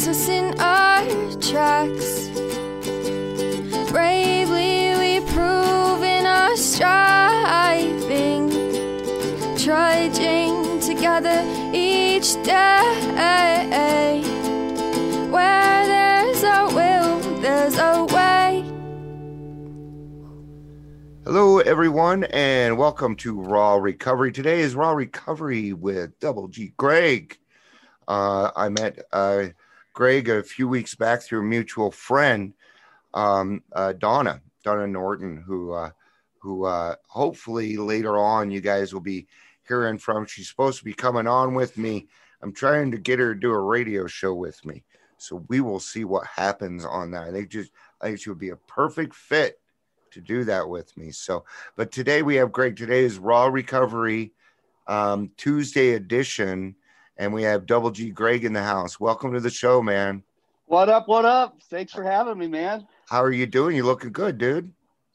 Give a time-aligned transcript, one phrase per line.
[0.00, 1.04] stops us in our
[1.40, 2.28] tracks.
[3.90, 8.48] Bravely we prove in our striving,
[9.58, 11.44] trudging together
[11.74, 14.22] each day.
[15.30, 18.64] Where there's a will, there's a way.
[21.24, 24.32] Hello, everyone, and welcome to Raw Recovery.
[24.32, 27.36] Today is Raw Recovery with Double G Greg.
[28.08, 29.48] Uh, I met uh,
[29.92, 32.54] Greg a few weeks back through a mutual friend,
[33.14, 35.90] um, uh, Donna, Donna Norton, who uh,
[36.38, 39.26] who uh, hopefully later on you guys will be
[39.66, 40.26] hearing from.
[40.26, 42.08] She's supposed to be coming on with me.
[42.42, 44.84] I'm trying to get her to do a radio show with me,
[45.18, 47.24] so we will see what happens on that.
[47.24, 49.60] I think just I think she would be a perfect fit
[50.12, 51.10] to do that with me.
[51.10, 51.44] So,
[51.76, 52.76] but today we have Greg.
[52.76, 54.32] Today is Raw Recovery
[54.90, 56.74] um, Tuesday edition,
[57.20, 58.98] and we have Double G Greg in the house.
[58.98, 60.22] Welcome to the show, man.
[60.64, 61.06] What up?
[61.06, 61.60] What up?
[61.68, 62.86] Thanks for having me, man.
[63.10, 63.76] How are you doing?
[63.76, 64.72] You looking good, dude.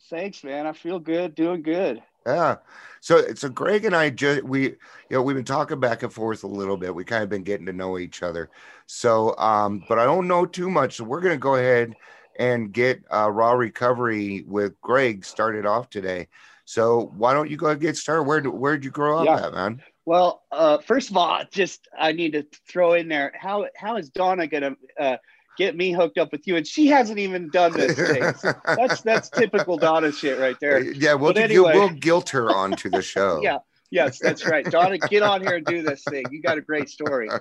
[0.07, 0.67] Thanks, man.
[0.67, 2.03] I feel good, doing good.
[2.27, 2.57] Yeah.
[3.01, 4.77] So, so Greg and I just we, you
[5.09, 6.93] know, we've been talking back and forth a little bit.
[6.93, 8.51] We kind of been getting to know each other.
[8.85, 10.97] So, um, but I don't know too much.
[10.97, 11.95] So we're gonna go ahead
[12.37, 16.27] and get uh, raw recovery with Greg started off today.
[16.65, 18.23] So why don't you go and get started?
[18.23, 19.47] Where where'd you grow up Yeah.
[19.47, 19.81] at, man?
[20.05, 24.09] Well, uh, first of all, just I need to throw in there how how is
[24.09, 25.17] Donna gonna uh,
[25.57, 26.55] get me hooked up with you?
[26.57, 28.53] And she hasn't even done this thing.
[28.65, 30.81] That's that's typical Donna shit right there.
[30.83, 31.73] yeah, we'll But you- anyway.
[31.73, 33.41] we'll guilt her onto the show.
[33.43, 33.59] Yeah.
[33.91, 34.65] Yes, that's right.
[34.69, 36.25] Donna, get on here and do this thing.
[36.31, 37.29] You got a great story.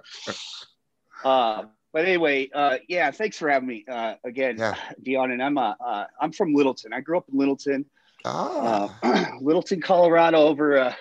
[1.24, 4.74] Uh, but anyway, uh, yeah, thanks for having me uh, again, Yeah.
[5.02, 5.30] Dion.
[5.30, 6.92] And I'm uh, uh, I'm from Littleton.
[6.92, 7.86] I grew up in Littleton.
[8.24, 10.38] Ah, uh, Littleton, Colorado.
[10.38, 10.94] Over uh,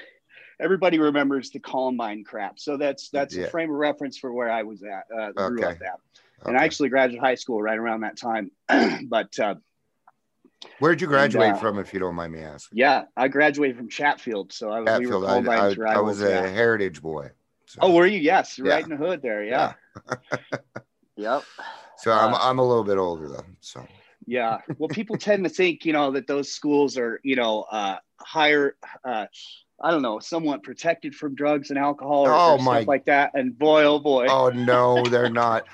[0.63, 3.45] everybody remembers the Columbine crap, so that's that's Yeah.
[3.45, 5.05] a frame of reference for where I was at.
[5.15, 5.75] Uh, grew Okay.
[5.75, 8.51] up at, and I actually graduated high school right around that time.
[9.07, 9.55] but uh,
[10.79, 12.77] Where'd you graduate uh, from, if you don't mind me asking?
[12.77, 16.29] yeah, I graduated from Chatfield, so I was we were I, I, I was a
[16.29, 16.47] yeah.
[16.47, 17.31] heritage boy.
[17.65, 18.19] So, Oh, were you?
[18.19, 18.73] Yes, Yeah.
[18.73, 19.43] right in the hood there.
[19.43, 19.73] Yeah.
[21.17, 21.43] yep.
[21.97, 23.45] so I'm uh, I'm a little bit older though.
[23.61, 23.85] So
[24.25, 24.59] Yeah.
[24.77, 28.75] Well, people tend to think, you know, that those schools are, you know, uh, higher,
[29.03, 29.25] uh,
[29.81, 33.31] I don't know, somewhat protected from drugs and alcohol or, Oh, or stuff like that.
[33.33, 34.27] And boy, oh boy.
[34.27, 35.65] oh no, they're not.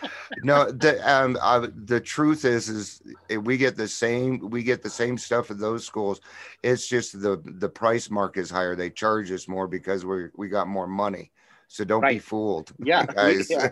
[0.44, 3.02] No, the um uh, the truth is is
[3.42, 6.22] we get the same we get the same stuff at those schools.
[6.64, 8.76] It's just the the price mark is higher.
[8.76, 11.32] They charge us more because we we got more money.
[11.70, 13.06] So don't be fooled, yeah.
[13.08, 13.50] We, guys.
[13.50, 13.70] yeah.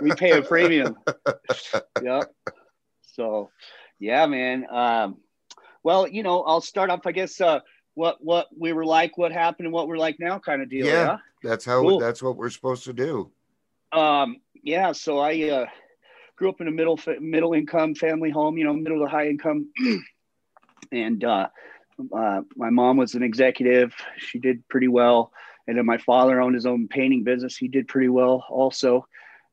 [0.00, 0.96] we pay a premium.
[2.02, 2.32] yep.
[3.02, 3.50] So,
[3.98, 4.66] yeah, man.
[4.70, 5.18] Um,
[5.82, 7.60] well, you know, I'll start off, I guess, uh,
[7.96, 10.86] what, what we were like, what happened and what we're like now kind of deal.
[10.86, 11.16] Yeah.
[11.42, 11.98] that's how Cool.
[11.98, 13.30] that's what we're supposed to do.
[13.90, 15.66] Um, yeah, so I uh,
[16.36, 19.68] grew up in a middle middle income family home, you know, middle to high income,
[20.92, 21.48] and uh,
[22.14, 23.94] uh, my mom was an executive.
[24.18, 25.32] She did pretty well,
[25.66, 27.56] and then my father owned his own painting business.
[27.56, 29.06] He did pretty well also.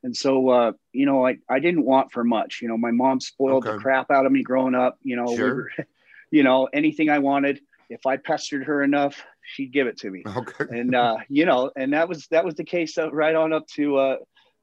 [0.04, 2.60] And so, uh, you know, I, I didn't want for much.
[2.62, 4.98] You know, my mom spoiled the crap out of me growing up.
[5.02, 5.56] You know, we Sure.
[5.56, 5.72] were,
[6.32, 10.26] you know, anything I wanted, if I pestered her enough, she'd give it to me
[10.26, 10.66] Okay.
[10.70, 13.68] and uh, you know, and that was that was the case uh, right on up
[13.68, 14.18] to uh,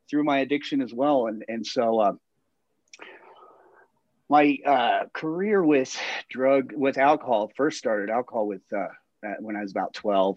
[0.09, 2.13] through my addiction as well, and and so uh,
[4.29, 5.97] my uh, career with
[6.29, 8.87] drug with alcohol first started alcohol with uh,
[9.41, 10.37] when I was about twelve,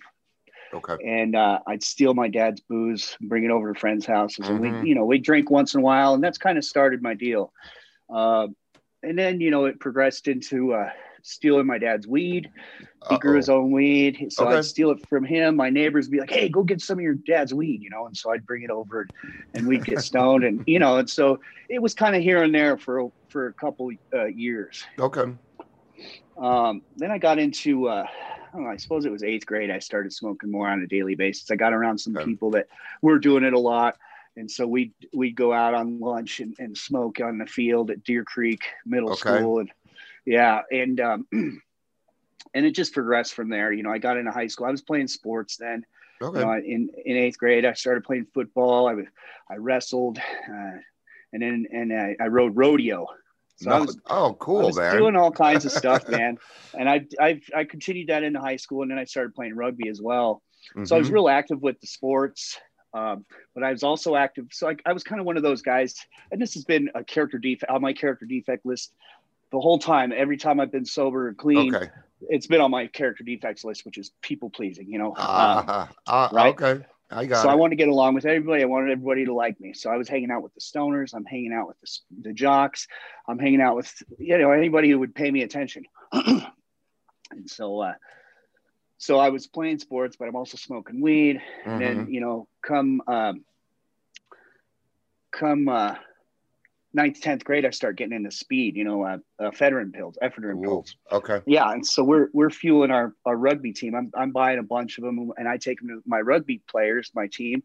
[0.74, 0.98] Okay.
[1.06, 4.82] and uh, I'd steal my dad's booze, bring it over to friends' houses, and Mhm.
[4.82, 7.14] we you know we drink once in a while, and that's kind of started my
[7.14, 7.52] deal.
[8.14, 8.48] Uh,
[9.02, 10.90] and then you know it progressed into uh,
[11.24, 12.50] stealing my dad's weed.
[13.10, 14.56] He grew his own weed, so Okay.
[14.56, 15.58] I'd steal it from him.
[15.58, 18.06] My neighbors would be like, "Hey, go get some of your dad's weed," you know,
[18.06, 19.10] and so I'd bring it over,
[19.54, 21.40] and we'd get stoned, and you know, and so
[21.70, 24.81] it was kind of here and there for for a couple uh, years.
[24.98, 25.34] Okay.
[26.38, 29.69] Um, then I got into, uh, I don't know, I suppose it was eighth grade.
[29.69, 31.52] I started smoking more on a daily basis.
[31.52, 32.26] I got around some Okay.
[32.26, 32.68] people that
[33.02, 33.98] were doing it a lot.
[34.36, 38.04] And so we'd, we'd go out on lunch and, and smoke on the field at
[38.04, 39.19] Deer Creek Middle Okay.
[39.19, 39.60] School.
[39.60, 39.72] And
[40.25, 40.62] yeah.
[40.72, 41.28] And, um,
[42.54, 43.72] and it just progressed from there.
[43.72, 44.68] You know, I got into high school.
[44.68, 45.86] I was playing sports then.
[46.22, 46.40] Okay.
[46.40, 48.88] You know, in, in eighth grade, I started playing football.
[48.88, 49.08] I, was-
[49.50, 50.78] I wrestled, uh,
[51.34, 53.08] and then, and I, I rode rodeo.
[53.58, 54.96] So I No- was oh, I cool, was man.
[54.98, 56.38] doing all kinds of stuff, man.
[56.74, 59.90] And I, I, I continued that into high school, and then I started playing rugby
[59.90, 60.42] as well.
[60.86, 61.14] So I was Mhm.
[61.14, 62.58] real active with the sports,
[62.94, 64.48] um, but I was also active.
[64.52, 65.94] So I, I was kind of one of those guys,
[66.31, 68.94] and this has been a character defect on my character defect list
[69.54, 71.90] the whole time, every time I've been sober or clean, Okay.
[72.30, 74.90] it's been on my character defects list, which is people pleasing.
[74.90, 76.60] You know, Um, Uh, uh, right?
[76.60, 76.86] Okay.
[77.12, 78.64] I got so I wanted to get along with everybody.
[78.64, 79.74] I wanted everybody to like me.
[79.74, 81.14] So I was hanging out with the stoners.
[81.14, 82.88] I'm hanging out with the, the jocks.
[83.28, 85.84] I'm hanging out with you know anybody who would pay me attention.
[86.12, 86.42] and
[87.46, 87.94] so, uh,
[88.98, 91.40] so I was playing sports, but I'm also smoking weed.
[91.66, 92.12] And then Mhm.
[92.12, 93.46] you know, come um,
[95.32, 95.96] come uh,
[96.94, 98.75] ninth, tenth grade, I start getting into speed.
[98.75, 100.95] You know, uh, uh, ephedrine pills, ephedrine Ooh, pills.
[101.12, 101.42] Okay.
[101.45, 103.95] Yeah, and so we're we're fueling our our rugby team.
[103.95, 107.12] I'm I'm buying a bunch of them, and I take them to my rugby players,
[107.16, 107.63] my team,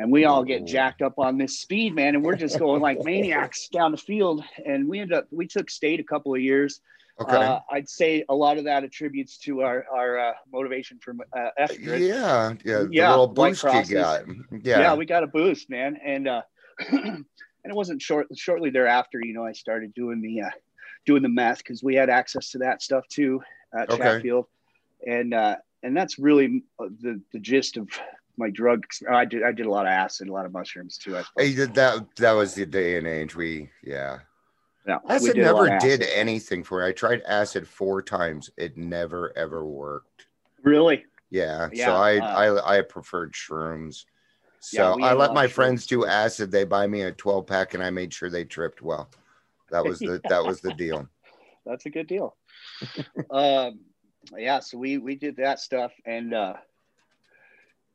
[0.00, 0.66] and we all get Ooh.
[0.66, 2.14] jacked up on this speed, man.
[2.14, 4.42] And we're just going like maniacs down the field.
[4.64, 6.80] And we end up we took state a couple of years.
[7.20, 7.36] Okay.
[7.36, 11.48] Uh, I'd say a lot of that attributes to our our uh, motivation from uh,
[11.60, 12.08] ephedrine.
[12.08, 12.54] yeah.
[12.64, 12.78] Yeah.
[12.78, 14.24] The yeah, little boost you got.
[14.50, 14.80] Yeah.
[14.80, 14.94] Yeah.
[14.94, 16.42] we got a boost, man, and uh,
[17.64, 18.26] and it wasn't short.
[18.36, 20.50] Shortly thereafter, you know, I started doing the uh,
[21.06, 23.40] doing the meth because we had access to that stuff too
[23.74, 24.02] at Okay.
[24.02, 24.46] Chatfield,
[25.06, 27.88] and uh, and that's really uh, the the gist of
[28.36, 28.86] my drug.
[29.10, 31.16] I did I did a lot of acid, a lot of mushrooms too.
[31.16, 33.34] I Hey, that that was the day and age.
[33.36, 34.20] We yeah.
[34.86, 36.14] We Acid did never did acid.
[36.14, 36.86] anything for me.
[36.88, 38.50] I tried acid four times.
[38.56, 40.26] It never ever worked.
[40.64, 41.04] Really?
[41.28, 41.68] Yeah.
[41.72, 44.04] Yeah, so I uh, I I preferred shrooms.
[44.72, 46.50] Yeah, So we I let my friends do acid.
[46.50, 49.08] They buy me a 12 pack and I made sure they tripped well.
[49.70, 51.08] That was the that was the deal.
[51.66, 52.36] That's a good deal.
[53.30, 53.80] um,
[54.36, 56.54] yeah, so we we did that stuff, and uh,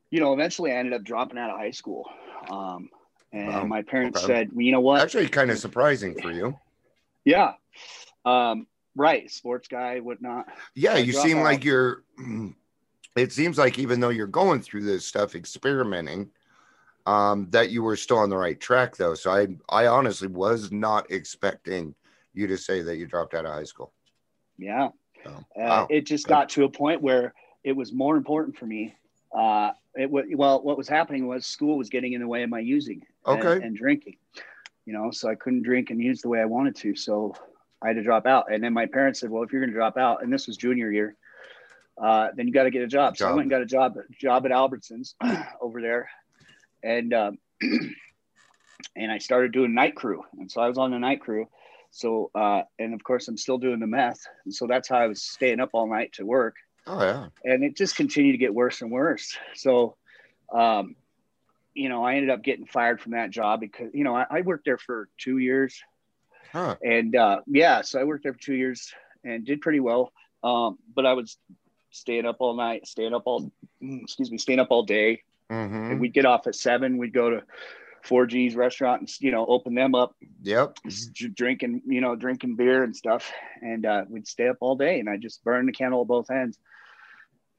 [0.10, 2.10] you know, eventually I ended up dropping out of high school.
[2.50, 2.90] Um,
[3.34, 4.28] and Wow, my parents okay.
[4.28, 5.02] said, well, you know what?
[5.02, 6.58] Actually kind of surprising for you.
[7.26, 7.54] Yeah.
[8.24, 9.30] Um, right.
[9.30, 10.46] Sports guy, whatnot.
[10.74, 11.44] Yeah, you seem out.
[11.44, 12.04] like you're
[13.16, 16.32] it seems like even though you're going through this stuff experimenting
[17.06, 19.14] um that you were still on the right track though.
[19.16, 21.96] So I I honestly was not expecting
[22.34, 23.94] you to say that you dropped out of high school.
[24.58, 24.90] Yeah.
[25.24, 25.88] So, Uh, wow.
[25.90, 28.96] It just got to a point where it was more important for me.
[29.32, 32.50] Uh, it wa- well, what was happening was school was getting in the way of
[32.50, 33.66] my using and, Okay.
[33.66, 34.18] and drinking,
[34.86, 36.96] you know, so I couldn't drink and use the way I wanted to.
[36.96, 37.34] So
[37.82, 38.52] I had to drop out.
[38.52, 40.58] And then my parents said, well, if you're going to drop out, and this was
[40.58, 41.16] junior year,
[42.02, 43.18] uh, then you got to get a job.
[43.18, 45.16] So I went and got a job, job at Albertsons
[45.62, 46.10] over there.
[46.86, 47.38] And, um,
[48.96, 50.24] and I started doing night crew.
[50.40, 51.48] And so I was on the night crew.
[51.92, 54.20] So, uh, and of course, I'm still doing the meth.
[54.46, 56.56] And so that's how I was staying up all night to work.
[56.88, 57.28] Oh yeah.
[57.44, 59.38] And it just continued to get worse and worse.
[59.56, 59.96] So,
[60.54, 60.96] um,
[61.74, 64.42] you know, I ended up getting fired from that job because, you know, I, I
[64.42, 65.82] worked there for two years.
[66.52, 66.76] Huh.
[66.84, 68.94] And uh, yeah, so I worked there for two years
[69.24, 70.14] and did pretty well.
[70.44, 71.38] Um, but I was
[71.90, 73.52] staying up all night, staying up all,
[73.82, 75.24] mm, excuse me, staying up all day.
[75.50, 76.98] Hmm And we'd get off at seven.
[76.98, 77.44] We'd go to
[78.06, 80.78] 4G's restaurant and, you know, open them up Yep.
[81.34, 83.32] drinking, you know, drinking beer and stuff.
[83.62, 86.30] And uh, we'd stay up all day and I just burned the candle at both
[86.30, 86.58] ends.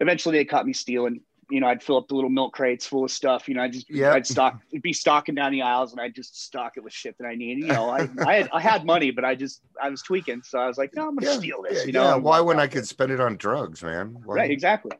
[0.00, 1.20] Eventually they caught me stealing.
[1.48, 3.48] You know, I'd fill up the little milk crates full of stuff.
[3.48, 4.12] You know, I just, Yep.
[4.14, 7.24] I'd stock, be stocking down the aisles and I'd just stock it with shit that
[7.26, 7.64] I needed.
[7.64, 10.42] You know, I, I, had, I had money, but I just, I was tweaking.
[10.42, 11.38] So I was like, no, I'm to Yeah.
[11.38, 11.86] steal Yeah, this.
[11.86, 14.16] you know, yeah, why when I could spend it on drugs, man?
[14.24, 14.90] Why- Right, exactly.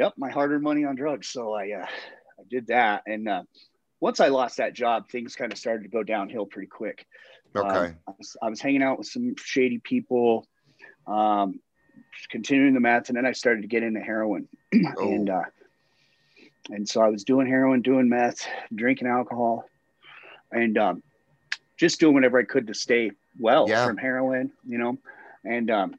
[0.00, 1.28] Yep, my hard-earned money on drugs.
[1.28, 3.42] So I, uh, I did that, and uh,
[4.00, 7.06] once I lost that job, things kind of started to go downhill pretty quick.
[7.54, 7.94] Um, Okay.
[8.08, 10.46] I, was, I was hanging out with some shady people,
[11.06, 11.60] um,
[12.30, 15.34] continuing the meth, and then I started to get into heroin, and Oh.
[15.34, 15.44] uh,
[16.70, 19.68] and so I was doing heroin, doing meth, drinking alcohol,
[20.50, 21.02] and um,
[21.76, 23.84] just doing whatever I could to stay well Yeah.
[23.84, 24.96] from heroin, you know,
[25.44, 25.94] and um,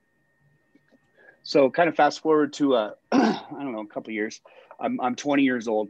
[1.51, 4.39] so kind of fast forward to uh, I don't know a couple of years.
[4.79, 5.89] I'm I'm 20 years old,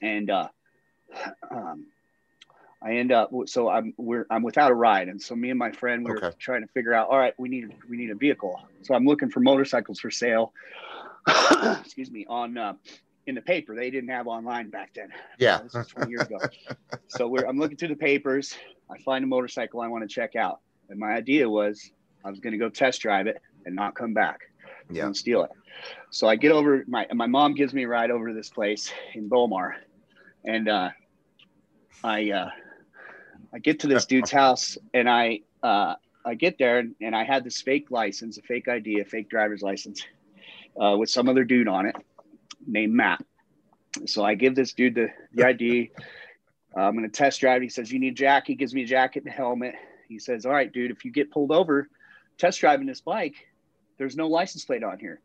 [0.00, 0.48] and uh,
[1.50, 1.84] um,
[2.82, 5.70] I end up so I'm we're I'm without a ride, and so me and my
[5.72, 6.30] friend we're Okay.
[6.38, 7.10] trying to figure out.
[7.10, 10.54] All right, we need we need a vehicle, so I'm looking for motorcycles for sale.
[11.80, 12.72] excuse me on uh,
[13.26, 13.76] in the paper.
[13.76, 15.10] They didn't have online back then.
[15.38, 15.60] Yeah.
[15.62, 16.38] this was 20 years ago.
[17.08, 18.56] so we're I'm looking through the papers.
[18.90, 21.90] I find a motorcycle I want to check out, and my idea was
[22.24, 24.40] I was going to go test drive it and not come back
[24.90, 25.06] Yeah.
[25.06, 25.50] and steal it.
[26.10, 28.92] So I get over my my mom gives me a ride over to this place
[29.14, 29.76] in Bow Mar,
[30.44, 30.90] and uh,
[32.02, 32.50] I uh,
[33.52, 37.24] I get to this dude's house and I uh, I get there and, and I
[37.24, 40.04] had this fake license, a fake ID, a fake driver's license
[40.80, 41.96] uh, with some other dude on it
[42.66, 43.24] named Matt.
[44.06, 45.90] So I give this dude the, the ID.
[46.76, 47.62] Uh, I'm going to test drive.
[47.62, 48.48] He says, You need a jacket.
[48.48, 49.76] He gives me a jacket and a helmet.
[50.08, 51.88] He says, All right, dude, if you get pulled over
[52.36, 53.36] test driving this bike,
[53.98, 55.20] there's no license plate on here.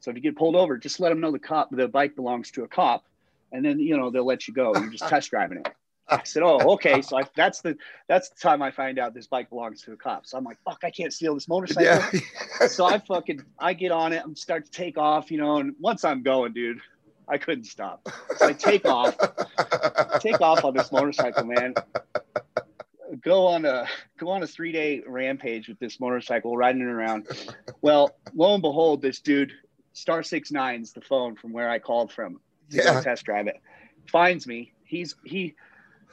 [0.00, 2.50] So if you get pulled over, just let them know the cop, the bike belongs
[2.52, 3.04] to a cop.
[3.50, 4.74] And then, you know, they'll let you go.
[4.74, 5.68] You're just test driving it.
[6.10, 7.76] I said, "Oh, okay." So I, that's the
[8.08, 10.26] that's the time I find out this bike belongs to the cop.
[10.26, 12.66] So I'm like, "Fuck, I can't steal this motorcycle." Yeah.
[12.66, 14.22] so I fucking I get on it.
[14.24, 15.58] I'm start to take off, you know.
[15.58, 16.80] And once I'm going, dude,
[17.28, 18.08] I couldn't stop.
[18.36, 19.16] So I take off,
[20.20, 21.74] take off on this motorcycle, man.
[23.22, 23.86] Go on a
[24.18, 27.26] go on a three day rampage with this motorcycle, riding it around.
[27.80, 29.52] Well, lo and behold, this dude,
[29.94, 32.40] Star Six Nine's the phone from where I called from.
[32.70, 33.00] To go Yeah.
[33.00, 33.56] test drive it.
[34.10, 34.72] Finds me.
[34.84, 35.54] He's he.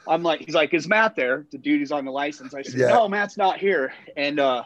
[0.08, 1.46] I'm like, he's like, is Matt there?
[1.50, 2.54] The dude who's on the license.
[2.54, 2.88] I said, Yeah.
[2.88, 3.92] no, Matt's not here.
[4.16, 4.62] And uh,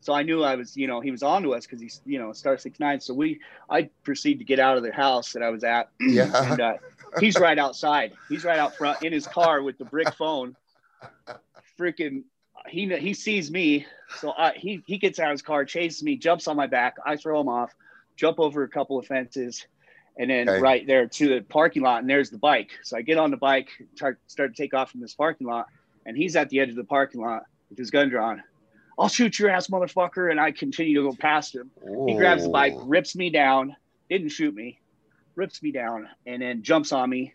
[0.00, 2.18] so I knew I was, you know, he was on to us because he's, you
[2.18, 2.98] know, star six nine.
[3.00, 3.38] So we,
[3.70, 5.90] I proceed to get out of the house that I was at.
[6.00, 6.50] Yeah.
[6.52, 6.72] and uh,
[7.20, 8.14] he's right outside.
[8.28, 10.56] He's right out front in his car with the brick phone.
[11.82, 12.22] Freaking,
[12.68, 13.86] he he sees me,
[14.20, 16.94] so I, he he gets out of his car, chases me, jumps on my back.
[17.04, 17.72] I throw him off,
[18.16, 19.66] jump over a couple of fences,
[20.16, 20.60] and then Okay.
[20.60, 22.70] right there to the parking lot, and there's the bike.
[22.84, 25.66] So I get on the bike, start start to take off from this parking lot,
[26.06, 28.40] and he's at the edge of the parking lot with his gun drawn.
[28.96, 30.30] I'll shoot your ass, motherfucker!
[30.30, 31.72] And I continue to go past him.
[32.06, 33.74] He grabs the bike, rips me down,
[34.08, 34.78] didn't shoot me,
[35.34, 37.34] rips me down, and then jumps on me.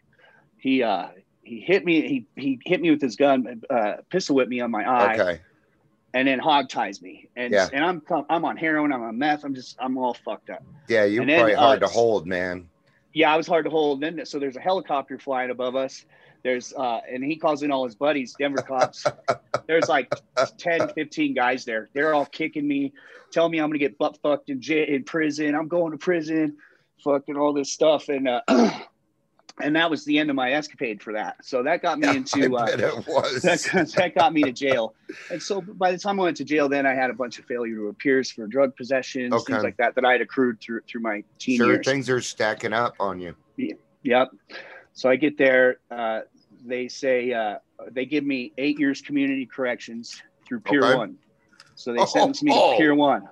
[0.60, 1.10] He uh
[1.48, 2.02] he hit me,
[2.36, 5.42] he he hit me with his gun, uh pistol whipped me on my eye, Okay.
[6.14, 7.30] and then hog ties me.
[7.36, 7.70] And Yeah.
[7.72, 10.64] and I'm I'm on heroin, I'm on meth, I'm just I'm all fucked up.
[10.90, 12.70] Yeah, you're And then, probably hard uh, to hold, man.
[13.14, 14.02] Yeah, I was hard to hold.
[14.02, 16.06] Then so there's a helicopter flying above us.
[16.44, 19.06] There's uh and he calls in all his buddies, Denver cops.
[19.68, 20.10] There's like
[20.60, 21.90] 10, 15 guys there.
[21.94, 22.94] They're all kicking me,
[23.34, 25.56] telling me I'm gonna get butt fucked in jail in prison.
[25.56, 26.56] I'm going to prison,
[27.04, 28.08] fucking all this stuff.
[28.08, 28.42] And uh
[29.62, 31.44] and that was the end of my escapade for that.
[31.44, 34.94] So that got me Yeah, into uh that, that got me to jail.
[35.32, 37.46] And so by the time I went to jail, then I had a bunch of
[37.46, 39.54] failure to appears for drug possession, Okay.
[39.54, 41.86] things like that, that I had accrued through through my teen sure, years.
[41.86, 43.36] things are stacking up on you.
[43.58, 43.74] Yeah,
[44.04, 44.30] Yep.
[44.94, 45.78] So I get there.
[45.92, 46.22] Uh,
[46.66, 47.56] they say uh,
[47.92, 50.96] they give me eight years community corrections through Pier Okay.
[50.96, 51.18] One.
[51.76, 52.72] So they Oh, sentence me oh.
[52.72, 53.24] to Peer One,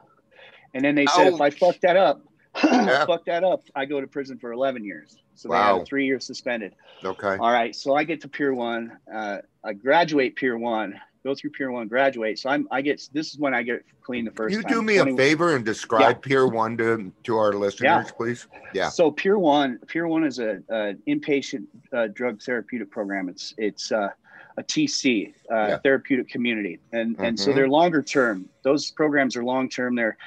[0.75, 2.21] and then they said if I fuck that up,
[2.63, 3.05] Yeah.
[3.07, 5.17] fuck that up, I go to prison for eleven years.
[5.35, 6.73] So they had a three years suspended.
[7.03, 7.37] Okay.
[7.39, 7.75] All right.
[7.75, 8.97] So I get to Peer One.
[9.13, 10.99] Uh, I graduate Peer One.
[11.23, 11.87] Go through Peer One.
[11.87, 12.39] Graduate.
[12.39, 12.67] So I'm.
[12.71, 13.01] I get.
[13.13, 14.71] This is when I get clean the first you time.
[14.71, 18.47] do me a favor and describe Peer One to to our listeners, please.
[18.73, 18.89] Yeah.
[18.89, 23.27] So Peer One, Peer One is a, an inpatient uh, drug therapeutic program.
[23.29, 24.09] It's it's uh,
[24.57, 25.77] a TC, uh, Yeah.
[25.79, 27.55] therapeutic community, and and so Mhm.
[27.55, 28.47] they're longer term.
[28.63, 29.95] Those programs are long term.
[29.95, 30.17] They're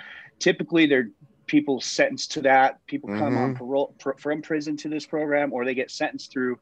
[0.41, 1.09] typically they're
[1.49, 2.85] people sentenced to that.
[2.87, 3.59] People come on Mhm.
[3.59, 6.59] parole pr- from prison to this program, or they get sentenced through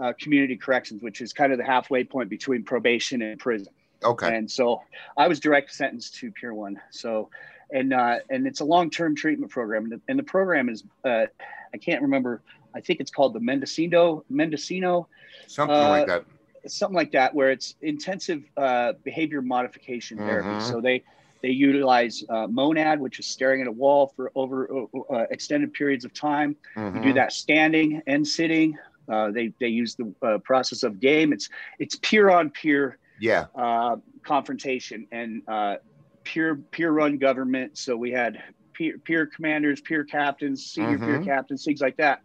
[0.00, 3.72] uh, community corrections, which is kind of the halfway point between probation and prison.
[4.04, 4.36] Okay.
[4.36, 4.80] And so
[5.16, 6.80] I was direct sentenced to Peer One.
[6.90, 7.30] So,
[7.72, 10.84] and uh, and it's a long term treatment program, and the, and the program is
[11.04, 11.26] uh,
[11.74, 12.42] I can't remember.
[12.76, 15.08] I think it's called the Mendocino Mendocino,
[15.48, 16.24] Something uh, like that.
[16.68, 20.48] something like that, where it's intensive uh, behavior modification therapy.
[20.48, 20.62] Mhm.
[20.62, 21.02] So they
[21.42, 24.68] they utilize uh, monad, which is staring at a wall for over
[25.12, 26.56] uh, extended periods of time.
[26.92, 28.76] You do that standing and sitting.
[29.10, 31.32] Uh, they they use the uh, process of game.
[31.32, 33.46] It's it's peer on peer Yeah.
[33.58, 35.76] uh, confrontation and uh,
[36.24, 37.76] peer peer run government.
[37.78, 38.36] So we had
[38.74, 41.20] peer, peer commanders, peer captains, senior peer Mhm.
[41.20, 42.20] captains, things like that.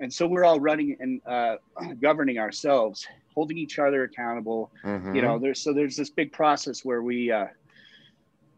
[0.00, 1.56] And so we're all running and uh,
[2.02, 4.70] governing ourselves, holding each other accountable.
[4.84, 5.10] Mhm.
[5.12, 7.46] You know, there's so there's this big process where we uh,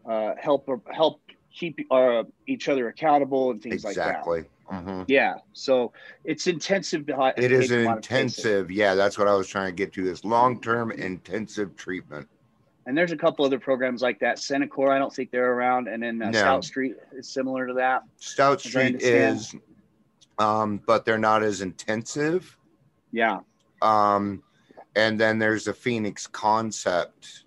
[0.06, 1.20] uh, help help
[1.52, 4.08] keep our, each other accountable and things like that.
[4.08, 4.44] exactly.
[4.70, 5.04] Mhm.
[5.06, 5.34] Yeah.
[5.52, 5.92] So
[6.24, 7.04] it's intensive.
[7.08, 8.70] It is an intensive.
[8.70, 10.02] Yeah, that's what I was trying to get to.
[10.04, 12.26] This long-term intensive treatment.
[12.86, 14.38] And there's a couple other programs like that.
[14.38, 15.88] Cenikor, I don't think they're around.
[15.88, 16.38] And then uh, No.
[16.38, 18.02] Stout Street is similar to that.
[18.16, 19.54] Stout Street is,
[20.38, 22.56] um, but they're not as intensive.
[23.12, 23.40] Yeah.
[23.82, 24.42] Um,
[24.96, 27.41] and then there's the Phoenix Concept.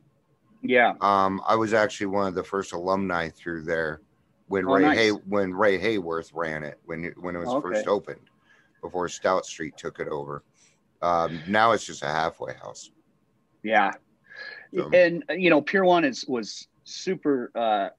[0.70, 0.94] Yeah.
[1.02, 4.02] Um, I was actually one of the first alumni through there
[4.48, 4.98] when Oh, Ray nice.
[4.98, 7.62] Hay when Ray Hayworth ran it when it, when it was Okay.
[7.62, 8.30] first opened
[8.82, 10.44] before Stout Street took it over.
[11.02, 12.92] Um, now it's just a halfway house.
[13.64, 13.92] Yeah.
[14.74, 17.90] So- And, uh, you know, Peer One is was super uh,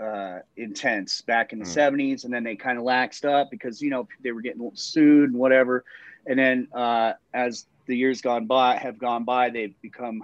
[0.00, 1.74] uh, intense back in the Mm.
[1.74, 2.24] 70s.
[2.24, 5.38] And then they kind of laxed up because, you know, they were getting sued and
[5.38, 5.84] whatever.
[6.26, 10.22] And then uh, as the years gone by, have gone by, they've become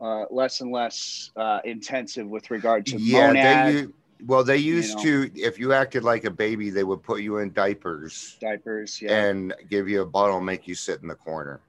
[0.00, 3.86] uh, less and less uh, intensive with regard to Yeah, monad they
[4.26, 5.02] well they used know.
[5.04, 9.00] to if you acted like a baby, they would put you in diapers diapers.
[9.00, 9.24] Yeah.
[9.26, 11.60] and give you a bottle, make you sit in the corner.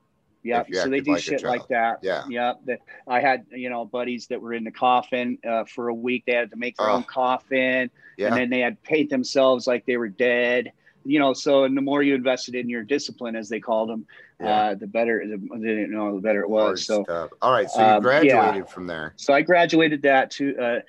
[0.44, 2.00] Yeah, so they do like shit like that.
[2.02, 2.24] Yeah.
[2.28, 2.54] yeah.
[2.66, 6.24] That I had, you know, buddies that were in the coffin uh, for a week.
[6.26, 6.94] They had to make their Oh.
[6.96, 8.30] own coffin, Yeah.
[8.30, 10.72] and then they had paint themselves like they were dead.
[11.04, 14.06] You know, so and the more you invested in your discipline, as they called them,
[14.40, 14.48] Yeah.
[14.62, 15.24] uh, the better.
[15.28, 16.86] The, didn't know the better it Hard was.
[16.86, 17.32] So stuff.
[17.42, 17.70] all right.
[17.70, 18.64] So you um, graduated yeah.
[18.66, 19.14] from there.
[19.18, 20.80] so I graduated that too, uh,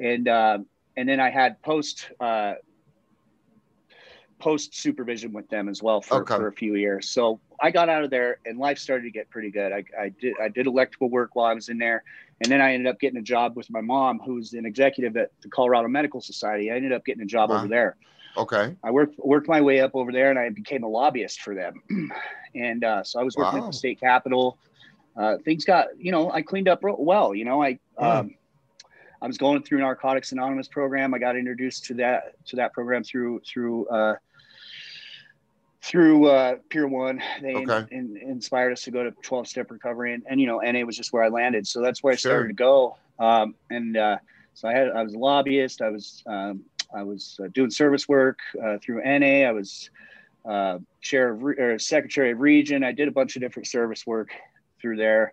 [0.00, 0.58] and uh,
[0.96, 2.54] and then I had post uh,
[4.38, 6.34] post supervision with them as well for, Okay.
[6.36, 7.10] for a few years.
[7.10, 9.70] So I got out of there, and life started to get pretty good.
[9.72, 12.02] I, I did I did electrical work while I was in there,
[12.42, 15.30] and then I ended up getting a job with my mom, who's an executive at
[15.42, 16.70] the Colorado Medical Society.
[16.70, 17.58] I ended up getting a job Wow.
[17.58, 17.96] over there.
[18.36, 18.74] Okay.
[18.84, 21.82] I worked worked my way up over there, and I became a lobbyist for them.
[22.54, 23.66] and uh, so I was working Wow.
[23.66, 24.56] at the state capitol.
[25.16, 27.34] Uh, things got, you know, I cleaned up real well.
[27.34, 28.04] You know, I Hmm.
[28.04, 28.34] um,
[29.22, 31.12] I was going through Narcotics Anonymous program.
[31.12, 34.16] I got introduced to that to that program through through uh,
[35.82, 37.22] through uh, Peer One.
[37.42, 40.58] They in- in- inspired us to go to twelve step recovery, and, and you know,
[40.60, 41.66] NA was just where I landed.
[41.66, 42.30] So that's where I Sure.
[42.32, 42.96] started to go.
[43.18, 44.18] Um, and uh,
[44.54, 45.82] so I had I was a lobbyist.
[45.82, 46.62] I was um,
[46.94, 49.48] I was uh, doing service work uh, through NA.
[49.48, 49.90] I was
[50.48, 52.82] uh, chair of re- or secretary of region.
[52.82, 54.30] I did a bunch of different service work
[54.80, 55.32] through there,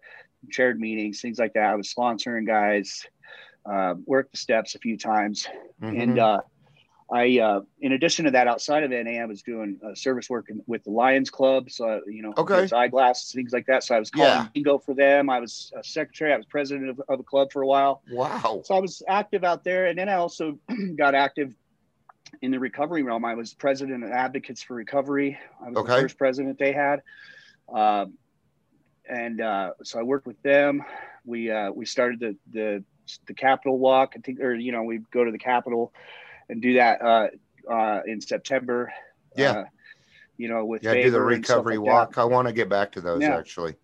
[0.51, 1.71] chaired meetings, things like that.
[1.71, 3.05] I was sponsoring guys,
[3.65, 5.47] uh, worked the steps a few times,
[5.81, 6.19] and Mhm.
[6.19, 6.41] uh,
[7.09, 10.49] I, uh, in addition to that, outside of NA, I was doing uh, service work
[10.49, 11.71] in, with the Lions Club.
[11.71, 12.67] So you know, Okay.
[12.75, 13.83] eyeglasses, things like that.
[13.83, 14.47] So I was calling Yeah.
[14.53, 15.29] bingo for them.
[15.29, 16.33] I was a secretary.
[16.33, 18.01] I was president of, of the club for a while.
[18.09, 18.61] wow.
[18.65, 20.59] So I was active out there, and then I also
[20.97, 21.53] got active
[22.41, 23.23] in the recovery realm.
[23.23, 25.39] I was president of Advocates for Recovery.
[25.65, 25.95] I was Okay.
[25.95, 27.01] the first president they had,
[27.73, 28.17] um,
[29.09, 30.83] and uh, so I worked with them.
[31.23, 32.83] We uh, we started the the
[33.27, 34.13] the Capitol Walk.
[34.17, 35.93] I think, or you know, we go to the Capitol
[36.49, 37.27] and do that uh,
[37.71, 38.91] uh, in September.
[39.35, 39.51] Yeah.
[39.51, 39.65] Uh,
[40.37, 41.91] you know, with Yeah, do the Faber and stuff recovery like that.
[41.91, 42.17] walk.
[42.17, 43.37] I want to get back to those Yeah.
[43.37, 43.75] actually.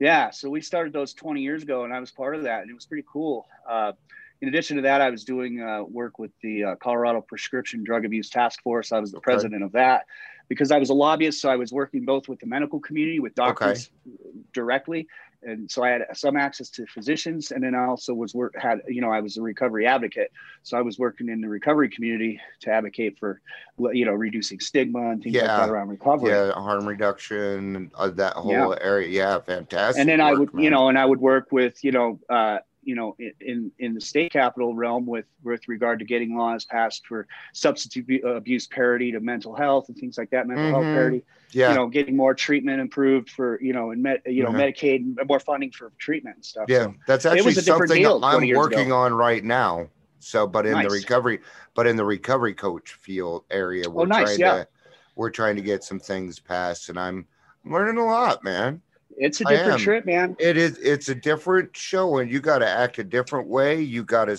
[0.00, 2.70] Yeah, so we started those 20 years ago, and I was part of that, and
[2.70, 3.46] it was pretty cool.
[3.68, 3.92] Uh,
[4.40, 8.04] in addition to that, I was doing uh, work with the uh, Colorado Prescription Drug
[8.04, 8.90] Abuse Task Force.
[8.90, 9.24] I was the Okay.
[9.24, 10.06] president of that
[10.48, 13.36] because I was a lobbyist, so I was working both with the medical community, with
[13.36, 13.88] doctors
[14.52, 15.06] directly,
[15.46, 18.80] and so I had some access to physicians, and then I also was work had
[18.88, 20.30] you know I was a recovery advocate,
[20.62, 23.40] so I was working in the recovery community to advocate for
[23.92, 26.32] you know reducing stigma and things like that around recovery.
[26.32, 28.74] Yeah, harm reduction, uh, that whole Yeah.
[28.80, 29.08] area.
[29.08, 30.00] Yeah, fantastic.
[30.00, 32.58] and then I work, would, you know, and I would work with, you know, uh,
[32.84, 37.06] you know, in- in the state capital realm with with regard to getting laws passed
[37.06, 40.92] for substance abuse parity to mental health and things like that, mental health Mhm.
[40.92, 41.24] parity.
[41.52, 44.74] yeah, You know, getting more treatment improved for you know, and med, you know, Mhm.
[44.74, 46.68] Medicaid, and more funding for treatment and stuff.
[46.68, 48.96] yeah, So, that's actually was a different something deal I'm working ago.
[48.96, 49.88] on right now.
[50.18, 51.40] So, but in the recovery,
[51.74, 54.54] but in the recovery coach field area, we're Oh, nice, trying yeah.
[54.54, 54.68] to
[55.16, 57.26] we're trying to get some things passed, and I'm
[57.64, 58.82] learning a lot, man.
[59.16, 60.36] It's a different trip, man.
[60.38, 60.78] It is.
[60.78, 63.80] It's a different show, and you got to act a different way.
[63.80, 64.38] You got to,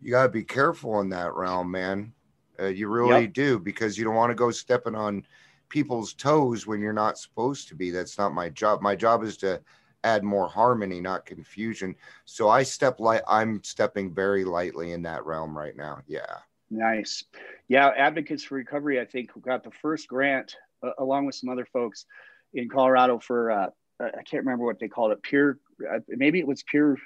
[0.00, 2.12] you got to be careful in that realm, man.
[2.58, 3.32] Uh, you really Yep.
[3.32, 5.24] do because you don't want to go stepping on
[5.68, 7.90] people's toes when you're not supposed to be.
[7.90, 8.82] That's not my job.
[8.82, 9.60] My job is to
[10.04, 11.94] add more harmony, not confusion.
[12.24, 13.22] So I step light.
[13.28, 16.00] I'm stepping very lightly in that realm right now.
[16.06, 16.38] Yeah.
[16.70, 17.24] Nice.
[17.68, 21.66] Yeah, Advocates for Recovery, I think, got the first grant uh, along with some other
[21.72, 22.06] folks
[22.54, 23.66] in Colorado for uh,
[24.00, 25.58] I can't remember what they called it, peer
[25.90, 26.96] uh, maybe it was peer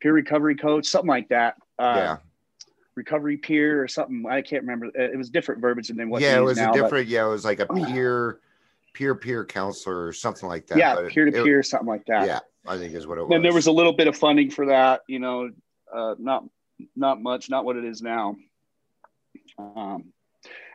[0.00, 1.56] peer recovery coach, something like that.
[1.78, 2.16] Uh, yeah.
[2.94, 4.24] recovery peer or something.
[4.28, 4.86] I can't remember.
[4.86, 6.22] Uh, It was different verbiage than what.
[6.22, 6.36] yeah.
[6.36, 7.08] It was now, a but- different.
[7.08, 7.26] Yeah.
[7.26, 8.40] It was like a peer,
[8.92, 10.78] peer, peer counselor or something like that.
[10.78, 12.26] yeah, peer to peer, something like that.
[12.26, 12.40] Yeah.
[12.66, 13.30] I think is what it was.
[13.30, 15.02] Then there was a little bit of funding for that.
[15.06, 15.50] You know,
[15.94, 16.44] uh, not
[16.96, 18.36] not much, not what it is now.
[19.58, 20.12] Um,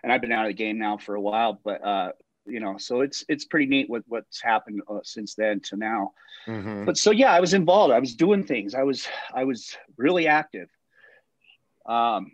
[0.03, 2.11] and I've been out of the game now for a while, but uh,
[2.51, 6.13] you know, so it's it's pretty neat what what's happened uh, since then to now.
[6.47, 6.85] Mhm.
[6.85, 7.93] But so yeah, I was involved.
[7.93, 8.75] I was doing things.
[8.75, 10.69] I was I was really active.
[11.85, 12.31] Um,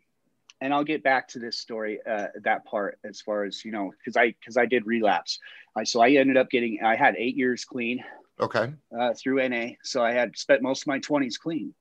[0.60, 3.92] and I'll get back to this story, uh, that part as far as you know,
[3.98, 5.40] because I because I did relapse.
[5.76, 8.04] I so I ended up getting I had eight years clean
[8.40, 8.74] Okay.
[8.98, 9.76] uh, through NA.
[9.84, 11.74] So I had spent most of my 20s clean.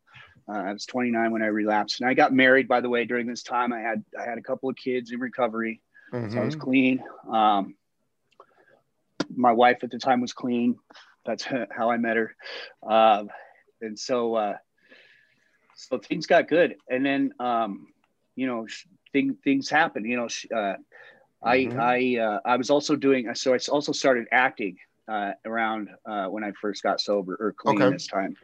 [0.48, 2.68] Uh, I was 29 when I relapsed, and I got married.
[2.68, 5.18] By the way, during this time, I had I had a couple of kids in
[5.20, 5.80] recovery,
[6.12, 6.60] so I was Mhm.
[6.60, 7.04] clean.
[7.28, 7.74] Um,
[9.34, 10.76] my wife at the time was clean.
[11.26, 12.34] That's how I met her,
[12.88, 13.28] um,
[13.80, 14.54] and so uh,
[15.74, 16.74] so things got good.
[16.88, 17.86] And then um,
[18.36, 18.66] you know
[19.12, 20.06] thing, things happened.
[20.06, 20.74] You know, sh- uh,
[21.44, 21.78] I Mhm.
[21.78, 23.54] I uh, I was also doing so.
[23.54, 24.76] I also started acting
[25.10, 27.90] uh, around uh, when I first got sober or clean Okay.
[27.90, 28.36] this time,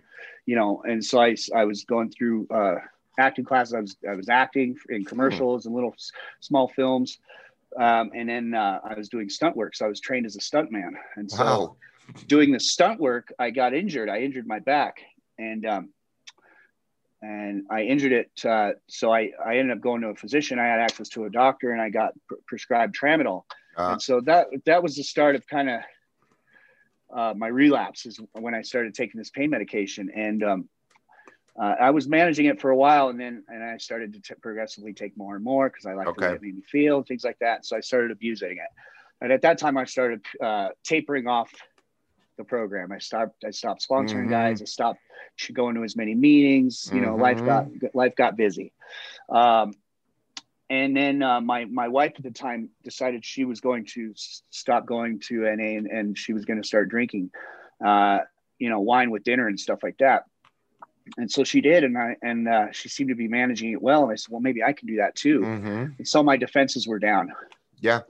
[0.47, 2.77] you know, and so I, I was going through uh,
[3.19, 3.75] acting classes.
[3.75, 7.19] I was, I was acting in commercials and little s- small films.
[7.79, 9.75] Um, and then uh, I was doing stunt work.
[9.75, 10.93] So I was trained as a stuntman.
[11.17, 11.77] And so Wow.
[12.27, 14.09] doing the stunt work, I got injured.
[14.09, 15.01] I injured my back
[15.39, 15.89] and um,
[17.23, 18.45] and I injured it.
[18.45, 20.59] Uh, so I, I ended up going to a physician.
[20.59, 23.45] I had access to a doctor and I got pr- prescribed tramadol.
[23.79, 25.81] Uh, and so that, that was the start of kind of
[27.17, 30.11] uh, my relapse is when I started taking this pain medication.
[30.15, 30.69] And um,
[31.61, 34.35] uh, I was managing it for a while and then, and I started to t-
[34.41, 37.25] progressively take more and more because I liked the way it made me feel, things
[37.25, 37.67] like that.
[37.67, 38.71] So I started abusing it.
[39.21, 41.53] And at that time I started uh, tapering off
[42.39, 42.91] the program.
[42.93, 44.31] I stopped, I stopped sponsoring Mhm.
[44.31, 44.63] guys.
[44.63, 45.01] I stopped
[45.53, 48.73] going to as many meetings, you know, life got, life got busy.
[49.29, 49.73] Um,
[50.71, 54.87] and then uh, my my wife at the time decided she was going to stop
[54.87, 57.31] going to NA and, and she was going to start drinking,
[57.85, 58.21] uh,
[58.59, 60.25] you know, wine with dinner and stuff like that.
[61.19, 64.05] And so she did, and I and uh, she seemed to be managing it well.
[64.05, 65.41] And I said, well, maybe I can do that too.
[65.41, 65.99] mhm.
[65.99, 67.33] And so my defenses were down.
[67.81, 68.01] Yeah.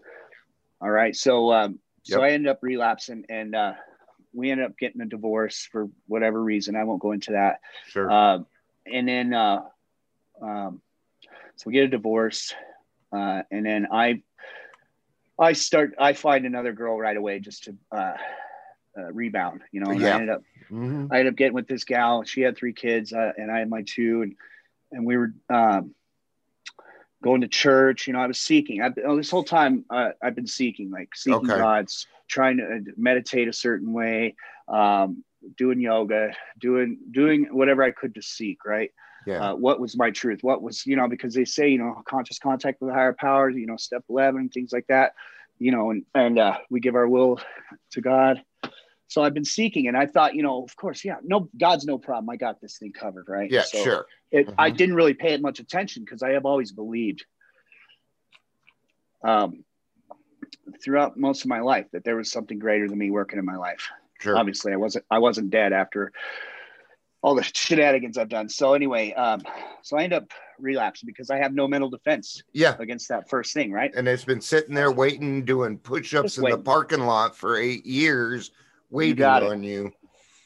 [0.80, 1.14] All right.
[1.16, 3.72] So um, so I ended up relapsing, and uh,
[4.32, 6.76] we ended up getting a divorce for whatever reason.
[6.76, 7.60] I won't go into that.
[7.88, 8.10] Sure.
[8.10, 8.46] Um,
[8.86, 9.62] and then, uh,
[10.40, 10.80] um,
[11.56, 12.52] so we get a divorce,
[13.12, 14.22] uh, and then I,
[15.38, 17.76] I start, I find another girl right away just to
[18.98, 19.90] uh, rebound, you know.
[19.90, 20.08] And Yeah.
[20.08, 21.08] I ended up, Mhm.
[21.10, 22.24] I ended up getting with this gal.
[22.24, 24.36] She had three kids, uh, and I had my two, and
[24.90, 25.94] and we were um,
[27.22, 28.06] going to church.
[28.06, 28.82] You know, I was seeking.
[28.82, 31.58] I've, oh, this whole time, uh, I've been seeking, like seeking Okay.
[31.58, 34.34] God's, trying to uh, meditate a certain way,
[34.68, 35.24] um,
[35.56, 38.64] doing yoga, doing doing whatever I could to seek.
[38.64, 38.90] Right.
[39.26, 39.52] Yeah.
[39.52, 40.42] Uh, what was my truth?
[40.42, 43.54] What was you know because they say you know conscious contact with higher powers.
[43.56, 45.14] You know, step eleven, things like that.
[45.58, 47.40] You know, and and uh, we give our will
[47.92, 48.42] to God.
[49.12, 51.98] So I've been seeking, and I thought, you know, of course, yeah, no, God's no
[51.98, 52.30] problem.
[52.30, 53.50] I got this thing covered, right?
[53.50, 53.62] yeah.
[53.62, 54.06] So Sure.
[54.30, 54.76] It, I Mhm.
[54.78, 57.26] didn't really pay it much attention because I have always believed,
[59.22, 59.64] um,
[60.82, 63.56] throughout most of my life that there was something greater than me working in my
[63.56, 63.90] life.
[64.20, 64.38] Sure.
[64.38, 65.04] Obviously, I wasn't.
[65.10, 66.12] I wasn't dead after
[67.20, 68.48] all the shenanigans I've done.
[68.48, 69.42] So anyway, um,
[69.82, 72.76] so I end up relapsing because I have no mental defense yeah.
[72.78, 73.92] against that first thing, right?
[73.94, 77.84] And it's been sitting there waiting, doing push-ups Just in the parking lot for eight
[77.84, 78.50] years,
[78.92, 79.50] waiting got it.
[79.50, 79.92] on you.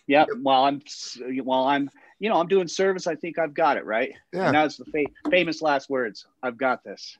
[0.06, 0.24] Yeah.
[0.42, 0.80] While I'm,
[1.44, 3.06] while I'm, you know, I'm doing service.
[3.06, 4.12] I think I've got it right.
[4.32, 4.46] Yeah.
[4.46, 6.26] And that's the fa- famous last words.
[6.42, 7.18] I've got this.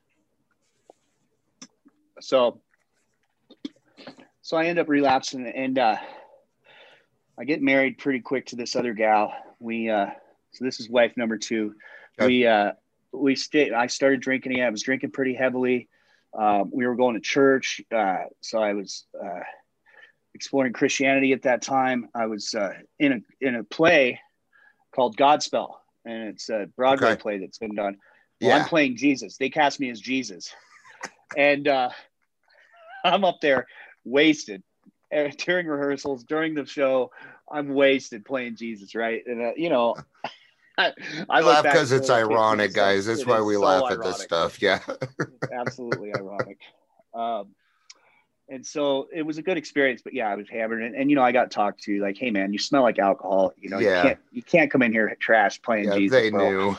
[2.21, 2.61] So,
[4.41, 5.97] so I end up relapsing, and uh,
[7.39, 9.35] I get married pretty quick to this other gal.
[9.61, 10.07] We, uh,
[10.53, 11.75] so this is wife number two.
[12.19, 12.27] Okay.
[12.27, 12.73] We, uh,
[13.13, 13.75] we stayed.
[13.75, 14.67] I started drinking again.
[14.67, 15.89] I was drinking pretty heavily.
[16.33, 19.41] Um, we were going to church, uh, so I was uh,
[20.37, 22.09] exploring Christianity at that time.
[22.15, 24.21] I was uh, in a in a play
[24.95, 27.21] called Godspell, and it's a Broadway Okay.
[27.21, 27.97] play that's been done.
[28.41, 28.59] Well, Yeah.
[28.59, 29.39] I'm playing Jesus.
[29.39, 30.55] They cast me as Jesus,
[31.37, 31.89] and uh,
[33.05, 33.67] I'm up there
[34.05, 34.63] wasted
[35.39, 37.11] during rehearsals, during the show.
[37.51, 39.23] I'm wasted playing Jesus, right?
[39.27, 39.97] And uh, you know,
[40.79, 40.93] I, I
[41.31, 43.07] I laugh because it's ironic, guys.
[43.07, 44.59] That's it why we so laugh at this stuff.
[44.63, 44.81] Yeah.
[45.51, 46.59] absolutely ironic.
[47.15, 47.55] Um,
[48.49, 51.17] and so it was a good experience, but yeah, I was hammered, and, and you
[51.17, 53.53] know, I got talked to like, "Hey, man, you smell like alcohol.
[53.59, 53.97] You know, Yeah.
[53.97, 56.77] you can't you can't come in here trash playing yeah, Jesus." they bro." knew.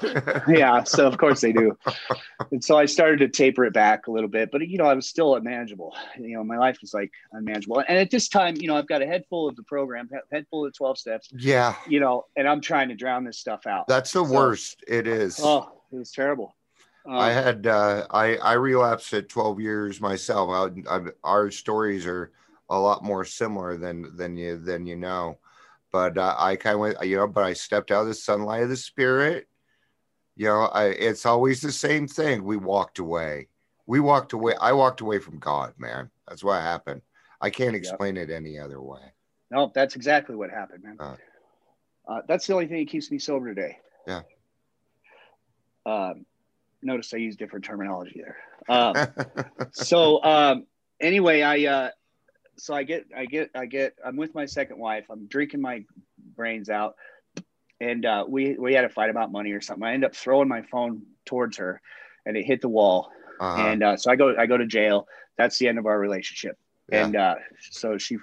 [0.47, 1.77] yeah, so of course they do.
[2.51, 4.93] and so I started to taper it back a little bit, but you know, I
[4.93, 5.95] was still unmanageable.
[6.17, 7.83] You know, my life was like unmanageable.
[7.87, 10.35] And at this time, you know, I've got a head full of the program, he-
[10.35, 11.75] head full of 12 steps, yeah.
[11.87, 13.87] you know, and I'm trying to drown this stuff out.
[13.87, 14.83] That's the So- worst.
[14.87, 15.39] It is.
[15.41, 16.55] Oh, it was terrible.
[17.07, 20.49] Um, I had uh, I I relapsed at 12 years myself.
[20.49, 22.33] I, I, our stories are
[22.69, 25.39] a lot more similar than than you than you know,
[25.93, 27.27] but uh, I kind of went you know.
[27.27, 29.47] But I stepped out of the sunlight of the spirit.
[30.35, 32.43] You know, I, it's always the same thing.
[32.43, 33.47] We walked away.
[33.85, 34.55] We walked away.
[34.59, 36.11] I walked away from God, man.
[36.27, 37.01] That's what happened.
[37.39, 39.13] I can't explain it any other way.
[39.49, 40.97] No, that's exactly what happened, man.
[40.99, 41.15] Uh.
[42.07, 43.77] Uh, that's the only thing that keeps me sober today.
[44.07, 44.21] Yeah.
[45.85, 46.25] Um,
[46.81, 48.37] notice I use different terminology there.
[48.69, 48.95] Um,
[49.71, 50.65] so um,
[50.99, 51.89] anyway, I uh,
[52.57, 55.05] so I get I get I get I'm with my second wife.
[55.09, 55.85] I'm drinking my
[56.35, 56.95] brains out,
[57.79, 59.83] and uh, we we had a fight about money or something.
[59.83, 61.81] I end up throwing my phone towards her,
[62.25, 63.11] and it hit the wall.
[63.39, 63.67] Uh-huh.
[63.67, 65.07] And uh, so I go I go to jail.
[65.37, 66.57] That's the end of our relationship.
[66.91, 67.05] Yeah.
[67.05, 67.35] And uh,
[67.71, 68.17] so she,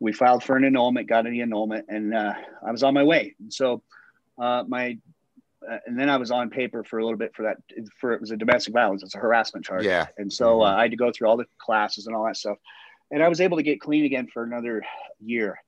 [0.00, 2.34] we filed for an annulment, got an annulment, and uh,
[2.66, 3.36] I was on my way.
[3.38, 3.82] And so
[4.38, 4.98] uh, my,
[5.68, 7.56] uh, and then I was on paper for a little bit for that.
[8.00, 9.02] For it was a domestic violence.
[9.02, 9.84] It's a harassment charge.
[9.86, 10.06] yeah.
[10.18, 12.58] And so uh, I had to go through all the classes and all that stuff.
[13.10, 14.82] And I was able to get clean again for another
[15.20, 15.58] year.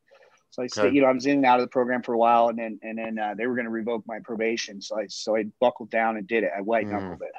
[0.50, 0.94] So I stayed, Okay.
[0.96, 2.78] you know, I was in and out of the program for a while, and then
[2.82, 4.82] and then uh, they were going to revoke my probation.
[4.82, 6.50] So I so I buckled down and did it.
[6.56, 7.32] I white knuckled it.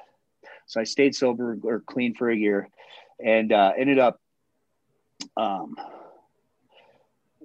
[0.66, 2.70] So I stayed sober or clean for a year,
[3.24, 4.20] and uh, ended up
[5.36, 5.76] um,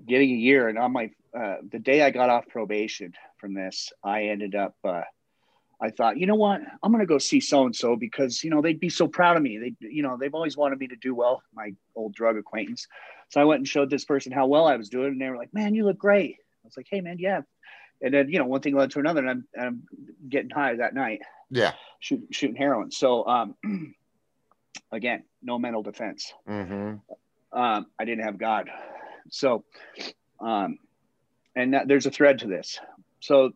[0.06, 0.68] getting a year.
[0.68, 4.74] And on my uh, the day I got off probation from this, I ended up
[4.84, 5.02] uh,
[5.80, 8.62] I thought, you know what, I'm gonna go see so and so because you know
[8.62, 9.58] they'd be so proud of me.
[9.58, 11.42] They, you know, they've always wanted me to do well.
[11.54, 12.86] My old drug acquaintance.
[13.28, 15.36] So I went and showed this person how well I was doing, and they were
[15.36, 17.42] like, "Man, you look great." I was like, "Hey, man, yeah."
[18.00, 19.82] And then you know, one thing led to another, and I'm, I'm
[20.28, 21.20] getting high that night,
[21.50, 21.72] Yeah.
[22.00, 22.90] shoot, shooting heroin.
[22.90, 23.54] So um,
[24.92, 26.32] again, no mental defense.
[26.48, 27.58] Mm-hmm.
[27.58, 28.70] Um, I didn't have God.
[29.30, 29.64] So,
[30.40, 30.78] um,
[31.56, 32.78] and that, there's a thread to this.
[33.20, 33.52] So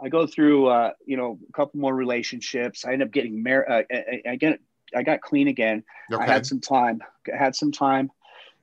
[0.00, 2.84] I go through, uh, you know, a couple more relationships.
[2.84, 3.68] I end up getting married.
[3.68, 4.60] Uh, I, I get,
[4.94, 5.82] I got clean again.
[6.12, 6.22] Okay.
[6.22, 8.10] I had some time, had some time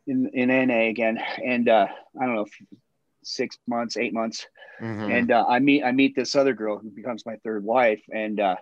[0.05, 1.19] in, in NA again.
[1.43, 1.87] And, uh,
[2.19, 2.45] I don't know,
[3.23, 4.45] six months, eight months.
[4.79, 5.17] Mhm.
[5.17, 8.01] And, uh, I meet, I meet this other girl who becomes my third wife.
[8.13, 8.57] And, uh,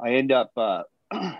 [0.00, 0.84] I end up, uh,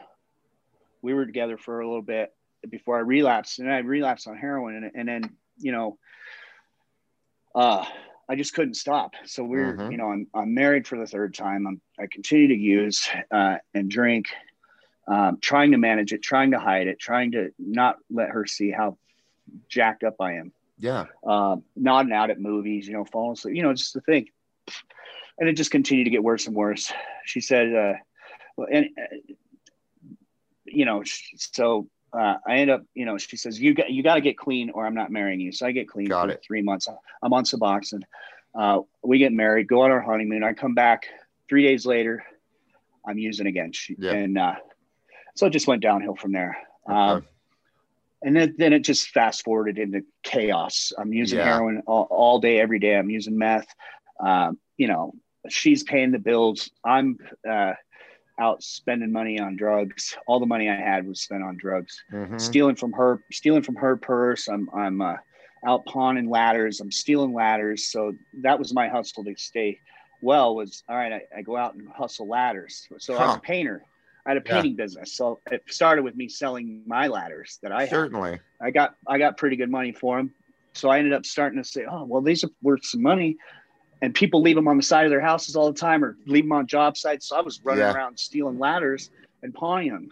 [1.02, 2.34] we were together for a little bit
[2.68, 4.76] before I relapsed and I relapsed on heroin.
[4.76, 5.98] And, and then, you know,
[7.54, 7.84] uh,
[8.28, 9.14] I just couldn't stop.
[9.26, 9.90] So we're, Mhm.
[9.90, 11.66] you know, I'm, I'm married for the third time.
[11.66, 14.26] I'm, I continue to use uh, and drink,
[15.08, 18.70] um, trying to manage it, trying to hide it, trying to not let her see
[18.70, 18.96] how
[19.68, 20.52] jacked up I am.
[20.78, 21.06] yeah.
[21.24, 24.28] Um, nodding out at movies, you know, falling asleep, you know, just the thing.
[25.38, 26.92] And it just continued to get worse and worse.
[27.24, 27.94] She said, uh,
[28.56, 29.16] well, and, uh,
[30.66, 34.14] you know, so uh, I end up, you know, she says, you got, you got
[34.14, 35.52] to get clean or I'm not marrying you.
[35.52, 36.42] So I get clean Got for it.
[36.44, 36.88] three months.
[37.22, 38.02] I'm on Suboxone.
[38.54, 40.42] Uh, we get married, go on our honeymoon.
[40.42, 41.06] I come back
[41.48, 42.24] three days later.
[43.06, 43.72] I'm using again.
[43.72, 44.12] She, Yeah.
[44.12, 44.54] And uh,
[45.36, 46.58] so it just went downhill from there.
[46.86, 47.24] Um,
[48.22, 50.92] and then, then it just fast forwarded into chaos.
[50.98, 51.44] I'm using Yeah.
[51.44, 52.96] heroin all, all day, every day.
[52.96, 53.68] I'm using meth.
[54.18, 55.14] Um, you know,
[55.48, 56.70] she's paying the bills.
[56.84, 57.18] I'm
[57.48, 57.72] uh,
[58.40, 60.16] out spending money on drugs.
[60.26, 62.02] All the money I had was spent on drugs.
[62.10, 62.40] Mhm.
[62.40, 64.48] Stealing from her, stealing from her purse.
[64.48, 65.16] I'm I'm uh,
[65.66, 66.80] out pawning ladders.
[66.80, 67.90] I'm stealing ladders.
[67.92, 69.78] So that was my hustle to stay
[70.22, 70.54] well.
[70.56, 71.12] Was all right.
[71.12, 72.88] I, I go out and hustle ladders.
[72.98, 73.82] So I was a painter.
[74.26, 74.54] I had a Yeah.
[74.54, 75.14] painting business.
[75.14, 77.90] So it started with me selling my ladders that I had.
[77.90, 78.38] Certainly.
[78.60, 80.32] I got I got pretty good money for them.
[80.72, 83.36] So I ended up starting to say, oh well, these are worth some money.
[84.02, 86.44] And people leave them on the side of their houses all the time, or leave
[86.44, 87.26] them on job sites.
[87.28, 87.92] So I was running Yeah.
[87.92, 89.10] around stealing ladders
[89.42, 90.08] and pawning them.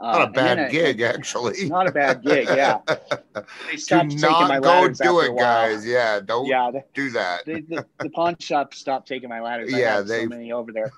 [0.00, 1.68] Uh, Not a then bad I- gig, actually.
[1.68, 2.78] Not a bad gig, yeah.
[3.34, 5.84] They Do stopped taking my not go do it, guys.
[5.86, 7.44] Yeah, don't Yeah, do that.
[7.46, 9.72] the, the, the pawn shop stopped taking my ladders.
[9.74, 10.92] I Yeah, had they- so many over there.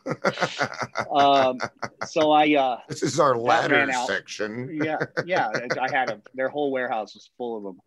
[1.10, 1.58] Um,
[2.06, 4.68] so I uh, this is our ladder section.
[4.82, 5.48] yeah, yeah.
[5.80, 7.80] I had a, their whole warehouse was full of them.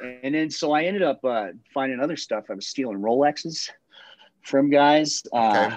[0.00, 2.44] And then so I ended up uh, finding other stuff.
[2.50, 3.70] I was stealing Rolexes
[4.42, 5.76] from guys uh, Okay.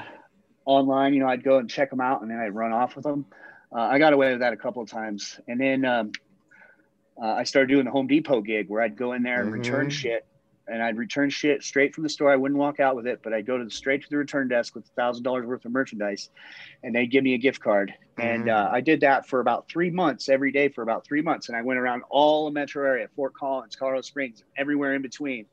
[0.65, 1.13] online.
[1.13, 3.25] You know, I'd go and check them out, and then I'd run off with them.
[3.75, 6.12] Uh, I got away with that a couple of times, and then um,
[7.21, 9.88] uh, I started doing the Home Depot gig where I'd go in there and return
[9.88, 9.91] Mhm.
[9.91, 10.23] shit,
[10.67, 12.32] and I'd return shit straight from the store.
[12.32, 14.47] I wouldn't walk out with it, but I'd go to the straight to the return
[14.47, 16.30] desk with thousand dollars worth of merchandise,
[16.84, 17.93] and they'd give me a gift card.
[18.17, 18.54] And Mhm.
[18.56, 21.58] uh, I did that for about three months, every day for about three months, and
[21.58, 25.45] I went around all the metro area, Fort Collins, Colorado Springs, everywhere in between,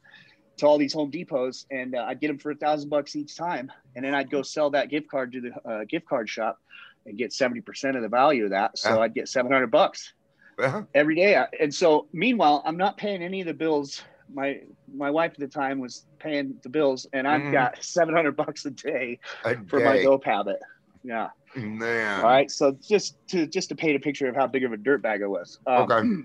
[0.58, 3.36] to all these Home Depots, and uh, I'd get them for a thousand bucks each
[3.36, 6.58] time, and then I'd go sell that gift card to the uh, gift card shop
[7.04, 8.78] and get seventy percent of the value of that.
[8.78, 9.00] So.
[9.02, 10.12] I'd get seven hundred bucks
[10.58, 10.82] Yeah.
[10.94, 11.42] every day.
[11.58, 14.04] And so meanwhile, I'm not paying any of the bills.
[14.34, 14.60] My
[14.94, 17.52] my wife at the time was paying the bills, and I've Mhm.
[17.52, 20.58] got seven hundred bucks a day A for my dope habit.
[21.02, 21.30] Yeah.
[21.54, 22.18] Man.
[22.20, 22.50] All right.
[22.50, 25.26] So just to just to paint a picture of how big of a dirtbag I
[25.26, 25.58] was.
[25.66, 26.08] Um, Okay.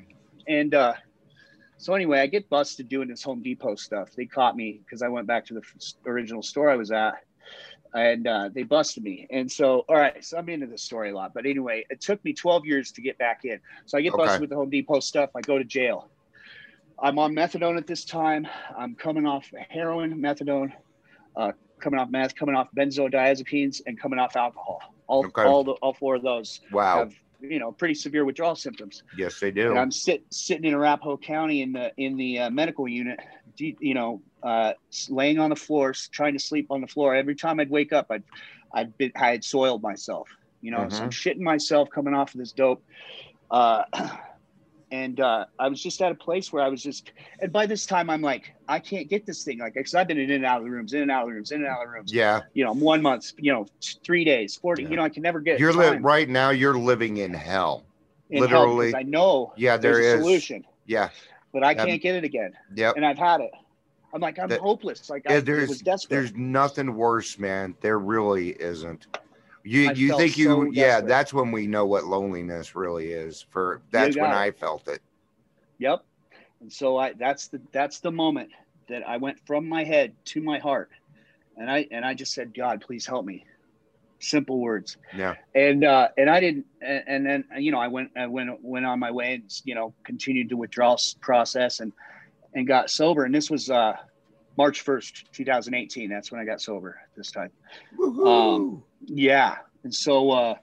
[0.49, 0.93] And uh,
[1.77, 4.09] so anyway, I get busted doing this Home Depot stuff.
[4.15, 5.61] They caught me because I went back to the
[6.09, 7.15] original store I was at,
[7.93, 9.27] and uh, they busted me.
[9.29, 11.33] And so, all right, so I'm into this story a lot.
[11.33, 13.59] But anyway, it took me 12 years to get back in.
[13.87, 14.39] So I get busted Okay.
[14.41, 15.31] with the Home Depot stuff.
[15.35, 16.09] I go to jail.
[17.01, 18.47] I'm on methadone at this time.
[18.77, 20.71] I'm coming off heroin, methadone,
[21.35, 24.79] uh, coming off meth, coming off benzodiazepines, and coming off alcohol.
[25.07, 25.43] All, Okay.
[25.43, 26.99] all, the, all four of those Wow.
[26.99, 29.03] have you know pretty severe withdrawal symptoms.
[29.17, 29.69] yes, they do.
[29.69, 33.19] And I'm sit, sitting in Arapahoe County in the in the uh, medical unit,
[33.57, 34.73] you know, uh,
[35.09, 37.13] laying on the floor, trying to sleep on the floor.
[37.13, 38.23] Every time I'd wake up, I'd
[38.73, 40.27] I'd been, I had soiled myself,
[40.61, 40.89] you know.
[40.89, 42.83] So I'm shitting myself coming off of this dope.
[43.51, 43.83] Uh,
[44.91, 47.85] and uh, I was just at a place where I was just, and by this
[47.85, 50.59] time I'm like, I can't get this thing, like, because I've been in and out
[50.59, 52.13] of the rooms, in and out of the rooms, in and out of the rooms.
[52.13, 52.41] yeah.
[52.53, 53.65] You know, one month, you know,
[54.03, 54.83] three days, forty.
[54.83, 54.89] Yeah.
[54.89, 55.59] You know, I can never get.
[55.59, 56.51] You're li- right now.
[56.51, 57.83] You're living in hell.
[58.29, 58.95] in hell literally.
[58.95, 61.09] I know Yeah, there there's a solution, Yeah.
[61.53, 63.51] but I Um, can't get it again, Yeah, and I've had it.
[64.13, 65.09] I'm like, I'm hopeless.
[65.09, 66.09] Like Yeah, I, there's was desperate.
[66.15, 67.75] there's nothing worse, man.
[67.81, 69.05] There really isn't.
[69.67, 71.07] You I you think you so yeah, desperate.
[71.07, 73.45] that's when we know what loneliness really is.
[73.49, 74.35] For that's when it.
[74.35, 75.01] I felt it.
[75.79, 76.03] Yep.
[76.61, 78.49] And so I that's the that's the moment
[78.89, 80.89] that I went from my head to my heart.
[81.57, 83.45] And I and I just said, God, please help me.
[84.19, 84.97] simple words.
[85.15, 85.35] Yeah.
[85.55, 86.65] And uh, and I didn't.
[86.81, 89.75] And, and then you know I went I went went on my way and you
[89.75, 91.93] know continued the withdrawal process and
[92.53, 93.25] and got sober.
[93.25, 93.95] And this was uh,
[94.57, 96.09] March first, two thousand eighteen.
[96.09, 97.51] That's when I got sober this time.
[98.25, 99.57] Um, yeah.
[99.83, 100.55] And so uh,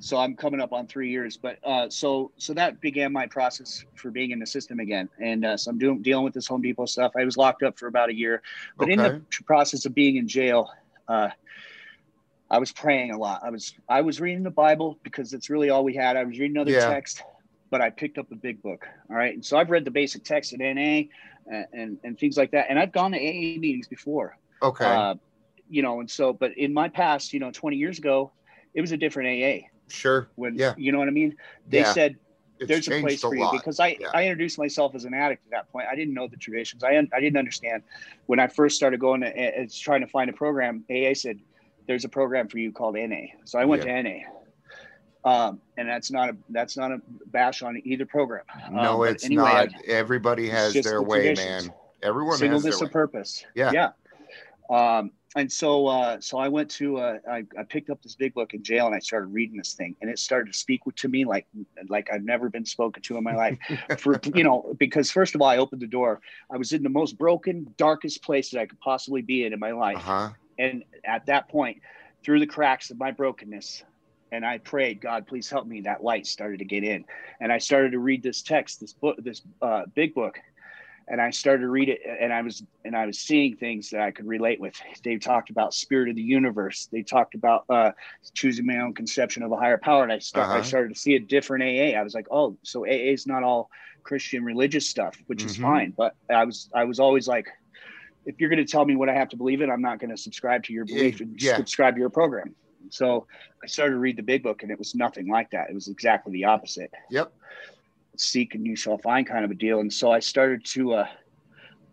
[0.00, 1.36] so I'm coming up on three years.
[1.36, 5.08] But uh, so so that began my process for being in the system again.
[5.18, 7.12] And uh, so I'm doing dealing with this Home Depot stuff.
[7.16, 8.42] I was locked up for about a year,
[8.78, 10.70] but in the process of being in jail.
[11.08, 11.28] Uh,
[12.52, 13.42] I was praying a lot.
[13.44, 16.16] I was I was reading the Bible because it's really all we had.
[16.16, 16.88] I was reading other Yeah.
[16.88, 17.22] text,
[17.70, 18.88] but I picked up the big book.
[19.08, 21.02] All right, and so I've read the basic text at NA
[21.46, 22.66] and and, and things like that.
[22.68, 24.36] And I've gone to AA meetings before.
[24.62, 24.84] okay.
[25.70, 28.32] You know, and so but in my past, you know, 20 years ago,
[28.74, 29.66] it was a different AA.
[29.88, 30.28] sure.
[30.36, 30.74] When Yeah.
[30.76, 31.36] you know what I mean?
[31.68, 31.92] They Yeah.
[31.92, 32.16] said
[32.58, 34.08] It's there's a place for you because I, Yeah.
[34.12, 35.86] I introduced myself as an addict at that point.
[35.90, 36.84] I didn't know the traditions.
[36.84, 37.82] I, I didn't understand
[38.26, 39.28] when I first started going to
[39.62, 40.84] uh, trying to find a program.
[40.90, 41.38] AA said
[41.86, 43.28] there's a program for you called NA.
[43.44, 44.18] So I went to NA.
[45.24, 48.44] Um, and that's not a that's not a bash on either program.
[48.70, 49.68] no, Um, but it's anyway, not.
[49.74, 51.66] I- Everybody has their the way, traditions.
[51.68, 51.74] man.
[52.02, 52.92] Everyone has singleness their of way.
[52.92, 53.44] purpose.
[53.54, 53.72] Yeah.
[53.72, 53.90] Yeah.
[54.70, 58.34] Um, and so, uh, so I went to, uh, I, I picked up this big
[58.34, 61.08] book in jail and I started reading this thing and it started to speak to
[61.08, 61.46] me like,
[61.88, 63.58] like I've never been spoken to in my life
[63.98, 66.20] for, you know, because first of all, I opened the door.
[66.52, 69.60] I was in the most broken, darkest place that I could possibly be in in
[69.60, 69.98] my life.
[69.98, 70.28] Uh huh.
[70.58, 71.80] And at that point,
[72.24, 73.84] through the cracks of my brokenness,
[74.32, 75.80] and I prayed, God, please help me.
[75.80, 77.04] That light started to get in,
[77.40, 80.38] and I started to read this text, this book, this uh, big book,
[81.10, 84.00] and I started to read it, and I was and I was seeing things that
[84.00, 84.74] I could relate with.
[85.04, 86.88] They talked about spirit of the universe.
[86.92, 87.90] They talked about uh,
[88.34, 90.62] choosing my own conception of a higher power, and I start, I Uh-huh.
[90.62, 91.98] started to see a different AA.
[91.98, 93.68] I was like, oh, so AA is not all
[94.04, 95.62] Christian religious stuff, which is Mhm.
[95.62, 95.94] fine.
[95.96, 97.46] But I was I was always like,
[98.24, 100.10] if you're going to tell me what I have to believe in, I'm not going
[100.10, 101.56] to subscribe to your belief and yeah.
[101.56, 102.54] subscribe to your program.
[102.90, 103.26] So
[103.62, 105.70] I started to read the big book, and it was nothing like that.
[105.70, 106.90] It was exactly the opposite.
[107.10, 107.32] Yep.
[108.20, 109.80] Seek and you shall find kind of a deal.
[109.80, 111.06] And so I started to uh,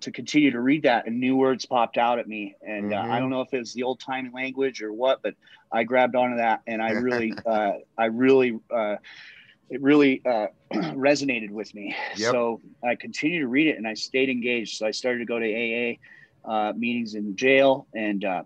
[0.01, 2.55] to continue to read that, and new words popped out at me.
[2.61, 3.09] And uh, Mhm.
[3.11, 5.33] I don't know if it was the old timey language or what, but
[5.71, 8.59] I grabbed onto that, and I really, uh, I really.
[8.73, 8.97] Uh,
[9.69, 11.93] it really uh, resonated with me.
[12.15, 12.31] Yep.
[12.31, 14.77] So I continued to read it and I stayed engaged.
[14.77, 15.97] So I started to go to AA
[16.49, 18.43] uh, meetings in jail and uh,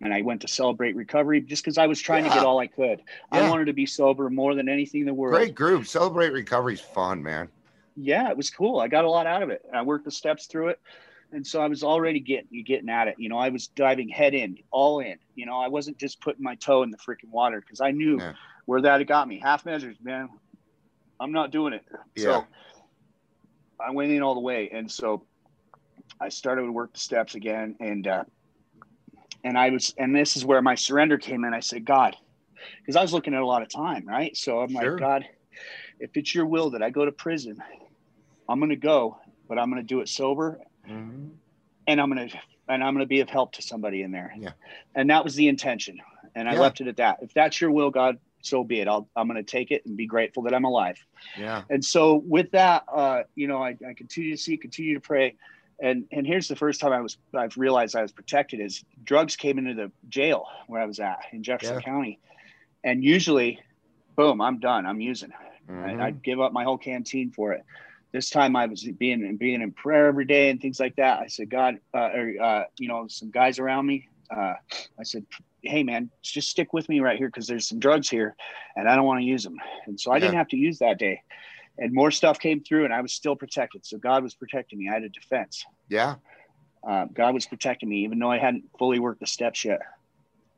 [0.00, 2.66] and I went to celebrate recovery just because I was trying to get all I
[2.66, 3.00] could.
[3.32, 3.40] Yeah.
[3.46, 5.34] I wanted to be sober more than anything in the world.
[5.34, 5.86] Great group.
[5.86, 7.48] Celebrate recovery's fun, man.
[7.96, 8.78] Yeah, it was cool.
[8.78, 9.62] I got a lot out of it.
[9.72, 10.80] I worked the steps through it.
[11.32, 13.16] And so I was already getting getting at it.
[13.18, 15.16] You know, I was diving head in, all in.
[15.34, 18.18] You know, I wasn't just putting my toe in the freaking water because I knew
[18.18, 18.34] Yeah.
[18.66, 19.40] where that had got me.
[19.40, 20.28] Half measures, man.
[21.18, 21.84] I'm not doing it.
[22.14, 22.22] Yeah.
[22.22, 22.46] So
[23.80, 24.70] I went in all the way.
[24.72, 25.24] And so
[26.20, 27.74] I started to work the steps again.
[27.80, 28.24] And uh
[29.46, 31.54] and I was and this is where my surrender came in.
[31.54, 32.16] I said, God,
[32.82, 34.36] because I was looking at a lot of time, right?
[34.36, 34.90] So I'm Sure.
[34.90, 35.24] like, God,
[36.00, 37.56] if it's your will that I go to prison,
[38.48, 41.36] I'm gonna go, but I'm gonna do it sober Mhm.
[41.86, 42.28] and I'm gonna
[42.68, 44.34] and I'm gonna be of help to somebody in there.
[44.36, 44.52] Yeah.
[44.96, 46.00] And that was the intention.
[46.34, 46.60] And I Yeah.
[46.60, 47.18] left it at that.
[47.22, 48.88] If that's your will, God, so be it.
[48.88, 50.98] I'll I'm gonna take it and be grateful that I'm alive.
[51.38, 51.62] Yeah.
[51.70, 55.36] And so with that, uh, you know, I, I continue to see, continue to pray.
[55.80, 59.36] And and here's the first time I was I've realized I was protected is drugs
[59.36, 61.82] came into the jail where I was at in Jefferson Yeah.
[61.82, 62.18] County.
[62.84, 63.60] And usually,
[64.16, 64.86] boom, I'm done.
[64.86, 65.32] I'm using.
[65.68, 66.00] Mhm.
[66.00, 67.62] I, I'd give up my whole canteen for it.
[68.12, 71.20] This time I was being being in prayer every day and things like that.
[71.20, 74.08] I said, God, uh, or, uh, you know, some guys around me.
[74.34, 74.54] Uh,
[74.98, 75.26] I said,
[75.62, 78.34] Hey, man, just stick with me right here because there's some drugs here,
[78.76, 79.56] and I don't want to use them.
[79.86, 81.20] And so I didn't have to use that day.
[81.78, 83.84] And more stuff came through, and I was still protected.
[83.84, 84.88] So God was protecting me.
[84.88, 85.64] I had a defense.
[85.88, 86.16] Yeah.
[86.86, 89.80] Uh, God was protecting me, even though I hadn't fully worked the steps yet.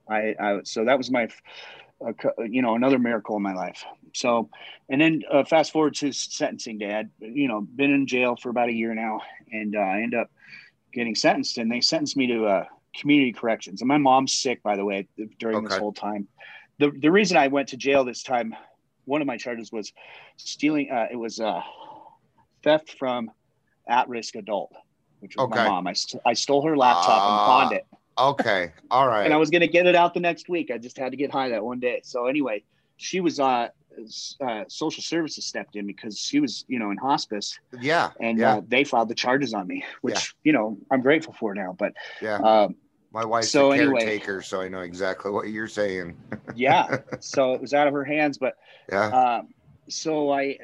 [0.08, 1.28] I, I so that was my,
[2.06, 2.12] uh,
[2.48, 3.84] you know, another miracle in my life.
[4.14, 4.48] So,
[4.88, 8.68] and then uh, fast forward to sentencing dad you know, been in jail for about
[8.68, 9.20] a year now,
[9.52, 10.30] and uh, I end up
[10.92, 13.80] getting sentenced, and they sentenced me to uh, community corrections.
[13.80, 16.28] And my mom's sick, by the way, during this whole time.
[16.78, 18.54] The the reason I went to jail this time,
[19.08, 19.92] one of my charges was
[20.36, 20.90] stealing.
[20.90, 21.60] Uh, it was uh,
[22.62, 23.30] theft from
[23.88, 24.72] at-risk adult,
[25.20, 25.62] which was Okay.
[25.64, 25.86] my mom.
[25.86, 27.86] I, st- I stole her laptop Ah, and pawned it
[28.18, 28.72] Okay.
[28.90, 29.24] All right.
[29.24, 30.70] and I was going to get it out the next week.
[30.70, 32.00] I just had to get high that one day.
[32.04, 32.62] So anyway,
[32.96, 33.68] she was uh,
[34.40, 38.10] uh social services stepped in because she was you know in hospice yeah.
[38.20, 38.54] and yeah.
[38.56, 40.20] uh, they filed the charges on me, which Yeah.
[40.44, 41.74] you know I'm grateful for now.
[41.78, 42.36] But yeah.
[42.38, 42.76] um,
[43.18, 44.04] My wife's so a anyway.
[44.04, 46.16] caretaker, so I know exactly what you're saying.
[46.54, 48.38] yeah, so it was out of her hands.
[48.38, 48.54] But
[48.92, 49.38] Yeah.
[49.38, 49.48] um,
[49.88, 50.56] so I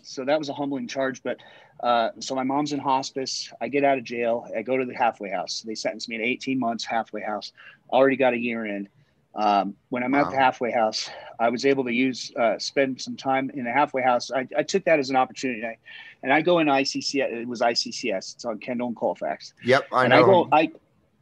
[0.00, 1.20] so that was a humbling charge.
[1.24, 1.38] But
[1.82, 3.52] uh, so my mom's in hospice.
[3.60, 4.46] I get out of jail.
[4.56, 5.62] I go to the halfway house.
[5.66, 7.50] They sentenced me to 18 months halfway house.
[7.90, 8.88] Already got a year in.
[9.34, 11.10] Um, when I'm at the halfway house,
[11.40, 14.30] I was able to use uh, spend some time in the halfway house.
[14.30, 15.76] I, I took that as an opportunity, I,
[16.22, 17.32] and I go in ICCS.
[17.42, 18.34] It was ICCS.
[18.36, 20.20] It's on Kendall and Colfax, Yep, I and know.
[20.20, 20.70] I go I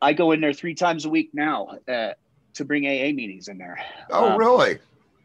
[0.00, 2.12] I go in there three times a week now uh,
[2.54, 3.78] to bring AA meetings in there.
[4.10, 4.78] oh, um, really?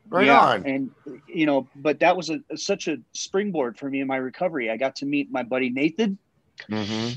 [0.09, 0.65] Right yeah, on.
[0.65, 0.91] And
[1.27, 4.69] you know, but that was a, such a springboard for me in my recovery.
[4.69, 6.17] I got to meet my buddy Nathan,
[6.69, 7.09] hmm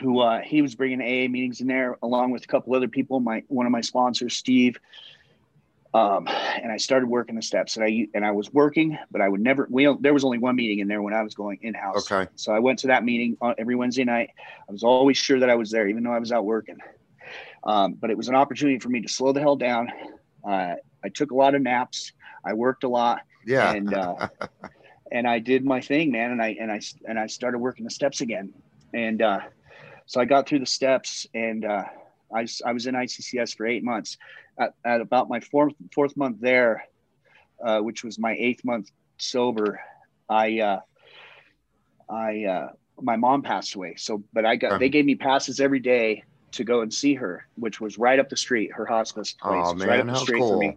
[0.00, 3.20] who uh, he was bringing AA meetings in there along with a couple other people.
[3.20, 4.78] My one of my sponsors, Steve.
[5.94, 9.28] Um, and I started working the steps, and I and I was working, but I
[9.28, 9.68] would never.
[9.70, 12.10] We there was only one meeting in there when I was going in house.
[12.10, 12.28] Okay.
[12.34, 14.30] So I went to that meeting every Wednesday night.
[14.68, 16.78] I was always sure that I was there, even though I was out working.
[17.62, 19.90] Um, but it was an opportunity for me to slow the hell down.
[20.46, 20.74] Uh,
[21.04, 22.12] I took a lot of naps.
[22.44, 23.72] I worked a lot, Yeah.
[23.72, 24.28] and uh,
[25.12, 26.32] and I did my thing, man.
[26.32, 28.52] And I and I and I started working the steps again.
[28.92, 29.40] And uh,
[30.06, 31.84] so I got through the steps, and uh,
[32.34, 34.18] I I was in ICCS for eight months.
[34.58, 36.84] At, at about my fourth fourth month there,
[37.64, 39.80] uh, which was my eighth month sober,
[40.28, 40.80] I uh,
[42.08, 42.68] I uh,
[43.00, 43.96] my mom passed away.
[43.96, 44.78] So, but I got Okay.
[44.78, 48.28] they gave me passes every day to go and see her, which was right up
[48.28, 48.72] the street.
[48.72, 50.76] Her hospice place Oh was right up man, the street for me.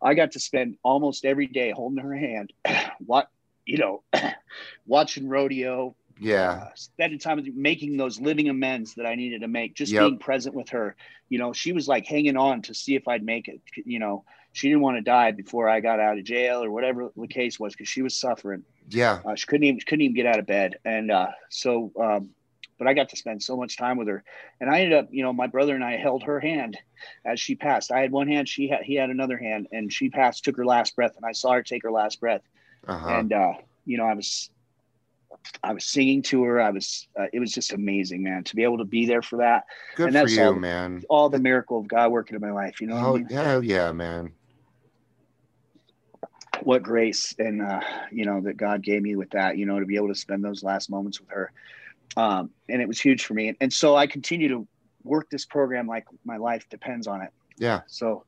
[0.00, 2.52] I got to spend almost every day holding her hand,
[3.00, 3.28] what
[3.66, 4.02] you know,
[4.86, 6.62] watching rodeo, Yeah.
[6.62, 10.00] uh, spending time with making those living amends that I needed to make, just Yep.
[10.02, 10.96] being present with her.
[11.28, 13.60] You know, she was like hanging on to see if I'd make it.
[13.84, 17.10] You know, she didn't want to die before I got out of jail or whatever
[17.16, 18.64] the case was because she was suffering.
[18.88, 19.20] Yeah.
[19.24, 21.92] Uh, she couldn't even couldn't even get out of bed, and uh, so.
[22.00, 22.30] Um,
[22.78, 24.22] but I got to spend so much time with her,
[24.60, 26.78] and I ended up, you know, my brother and I held her hand
[27.24, 27.90] as she passed.
[27.90, 30.64] I had one hand, she had he had another hand, and she passed, took her
[30.64, 32.42] last breath, and I saw her take her last breath
[32.86, 33.08] Uh-huh.
[33.10, 33.54] and uh,
[33.84, 34.50] you know, I was,
[35.62, 36.60] I was singing to her.
[36.60, 39.36] I was, uh, it was just amazing, man, to be able to be there for
[39.38, 39.64] that.
[39.96, 41.02] Good and for that's you, all- man.
[41.08, 42.80] All the miracle of God working in my life.
[42.80, 43.26] You know, what I Oh, mean?
[43.30, 44.32] hell yeah, man.
[46.62, 49.56] what grace and uh, you know that God gave me with that.
[49.56, 51.52] You know, to be able to spend those last moments with her,
[52.16, 53.48] um, and it was huge for me.
[53.48, 54.66] And, and so I continue to
[55.04, 57.30] work this program like my life depends on it.
[57.58, 57.82] Yeah.
[57.86, 58.24] So.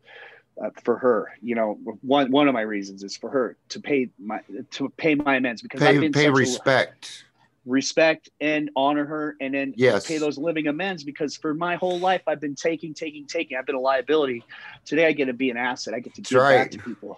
[0.62, 4.10] Uh, for her, you know, one one of my reasons is for her to pay
[4.18, 4.40] my
[4.70, 7.24] to pay my amends because I've Pay been pay such a- respect.
[7.64, 10.06] respect and honor her and then Yes.
[10.06, 13.56] pay those living amends because for my whole life I've been taking, taking, taking.
[13.56, 14.44] I've been a liability.
[14.84, 15.94] Today I get to be an asset.
[15.94, 16.56] I get to give right.
[16.56, 17.16] back to people.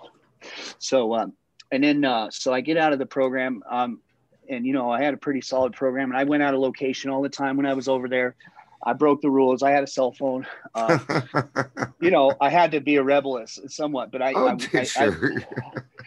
[0.78, 1.32] So um
[1.72, 4.00] and then uh so I get out of the program um
[4.48, 7.10] and you know I had a pretty solid program and I went out of location
[7.10, 8.36] all the time when I was over there.
[8.84, 9.62] I broke the rules.
[9.62, 10.46] I had a cell phone.
[10.74, 10.98] Uh,
[12.00, 14.80] you know, I had to be a rebel as- somewhat, but I, oh, I, I,
[14.80, 15.42] I, sure.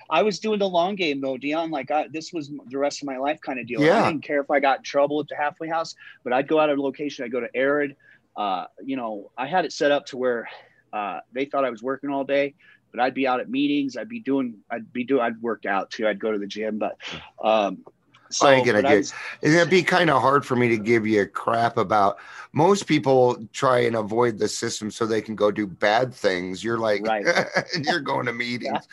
[0.09, 1.71] I was doing the long game though, Dion.
[1.71, 3.81] Like I, this was the rest of my life kind of deal.
[3.81, 4.03] Yeah.
[4.03, 6.59] I didn't care if I got in trouble at the halfway house, but I'd go
[6.59, 7.25] out of location.
[7.25, 7.95] I'd go to Arid.
[8.35, 10.49] Uh, you know, I had it set up to where
[10.91, 12.55] uh, they thought I was working all day,
[12.91, 13.97] but I'd be out at meetings.
[13.97, 14.57] I'd be doing.
[14.69, 15.21] I'd be doing.
[15.21, 16.07] I'd work out too.
[16.07, 16.97] I'd go to the gym, but
[17.41, 17.85] um,
[18.29, 21.21] so I ain't gonna get- It'd be kind of hard for me to give you
[21.21, 22.17] a crap about.
[22.53, 26.63] Most people try and avoid the system so they can go do bad things.
[26.63, 27.25] You're like, Right.
[27.75, 28.87] and you're going to meetings.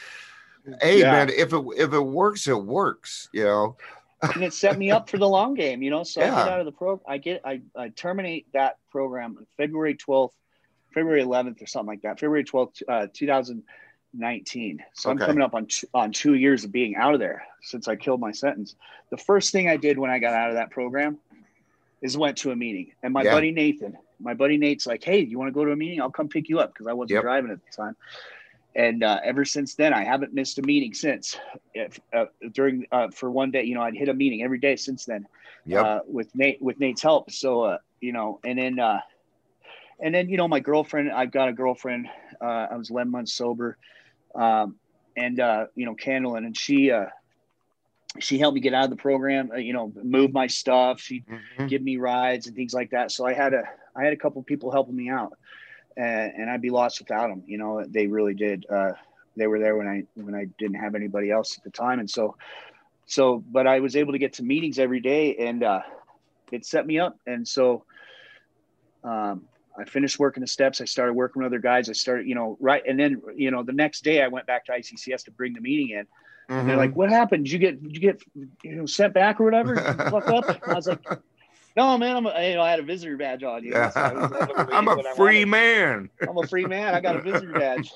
[0.81, 1.13] Hey Yeah.
[1.13, 3.29] man, if it if it works, it works.
[3.33, 3.77] You know.
[4.35, 6.05] and it set me up for the long game, you know.
[6.05, 9.47] So I get out of the pro, I get, I, I terminate that program on
[9.57, 10.31] February 12th,
[10.95, 12.21] February 11th, or something like that.
[12.21, 13.07] February 12th, uh,
[14.13, 14.83] 2019.
[14.95, 15.21] So Okay.
[15.21, 17.97] I'm coming up on two, on two years of being out of there since I
[17.97, 18.77] killed my sentence.
[19.11, 21.19] The first thing I did when I got out of that program
[22.03, 23.31] is went to a meeting, and my Yeah.
[23.31, 26.01] buddy Nathan, my buddy Nate's like, "Hey, you want to go to a meeting?
[26.01, 27.23] I'll come pick you up because I wasn't Yep.
[27.23, 27.97] driving at the time."
[28.75, 31.39] And uh, ever since then, I haven't missed a meeting since.
[31.75, 34.77] If, uh, during uh, for one day, you know, I'd hit a meeting every day
[34.77, 35.27] since then
[35.67, 35.85] Yep.
[35.85, 37.31] uh, with Nate with Nate's help.
[37.31, 39.01] So uh, you know, and then uh,
[40.01, 41.13] and then you know, my girlfriend.
[41.13, 42.09] I've got a girlfriend.
[42.41, 43.79] Uh, I was eleven months sober,
[44.35, 44.77] um,
[45.17, 47.07] and uh, you know, Candlin, and she uh,
[48.19, 49.51] she helped me get out of the program.
[49.53, 51.01] Uh, you know, move my stuff.
[51.01, 51.69] She Mhm.
[51.69, 53.11] give me rides and things like that.
[53.11, 53.63] So I had a
[53.97, 55.33] I had a couple people helping me out,
[55.97, 57.43] and, and I'd be lost without them.
[57.47, 58.65] You know, they really did.
[58.69, 58.93] Uh,
[59.37, 62.09] they were there when I when I didn't have anybody else at the time, and
[62.11, 62.37] so
[63.07, 65.81] so but I was able to get to meetings every day, and uh,
[66.51, 67.17] it set me up.
[67.27, 67.85] And so
[69.05, 69.47] um,
[69.79, 70.81] I finished working the steps.
[70.81, 71.89] I started working with other guys.
[71.89, 74.67] I started, you know, right, and then you know the next day I went back
[74.67, 76.07] to ICCS to bring the meeting in.
[76.49, 76.99] And they're like, mm-hmm.
[76.99, 77.45] "What happened?
[77.45, 78.23] Did you get did you get
[78.63, 79.77] you know sent back or whatever?
[79.77, 81.01] Fuck up?" I was like,
[81.77, 83.65] "No, man, I'm a, you know I had a visitor badge on.
[83.65, 86.11] You know, so I was able to I'm a free man.
[86.29, 86.95] I'm a free man.
[86.95, 87.93] I got a visitor badge."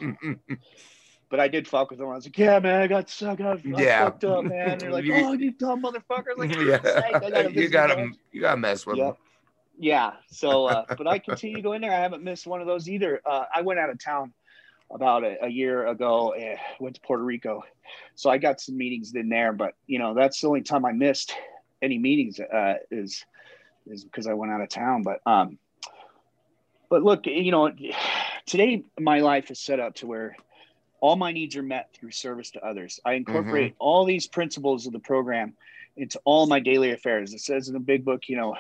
[1.29, 2.09] But I did fuck with them.
[2.09, 4.05] I was like, "Yeah, man, I got I got I Yeah.
[4.05, 7.69] fucked up, man." They're like, "Oh, you dumb motherfucker!" Like, yeah, I got a you
[7.69, 9.07] gotta badge." you gotta mess with Yep.
[9.07, 9.17] them.
[9.79, 10.13] Yeah.
[10.31, 11.93] So, uh, but I continue to go in there.
[11.93, 13.21] I haven't missed one of those either.
[13.25, 14.33] Uh, I went out of town
[14.91, 16.33] about a, a year ago.
[16.33, 17.63] and went to Puerto Rico,
[18.15, 19.53] so I got some meetings in there.
[19.53, 21.35] But you know, that's the only time I missed
[21.83, 23.25] any meetings uh, is
[23.87, 25.03] is because I went out of town.
[25.03, 25.59] But um,
[26.89, 27.71] but look, you know,
[28.47, 30.37] today my life is set up to where
[31.01, 33.01] all my needs are met through service to others.
[33.05, 33.83] I incorporate mm-hmm.
[33.83, 35.55] all these principles of the program
[35.97, 37.33] into all my daily affairs.
[37.33, 38.57] It says in the big book, you know,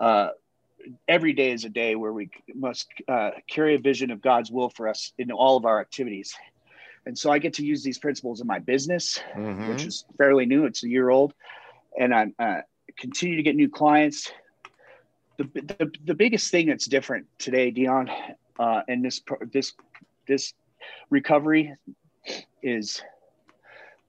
[0.00, 0.28] uh,
[1.08, 4.70] every day is a day where we must uh, carry a vision of God's will
[4.70, 6.34] for us in all of our activities.
[7.06, 9.68] And so I get to use these principles in my business, mm-hmm.
[9.68, 10.64] which is fairly new.
[10.64, 11.34] It's a year old,
[11.98, 12.60] and I uh,
[12.98, 14.32] continue to get new clients.
[15.36, 18.10] The, the, the biggest thing that's different today, Dion,
[18.58, 19.20] uh, and this
[19.52, 19.74] this
[20.26, 20.54] this
[21.10, 21.74] recovery
[22.62, 23.02] is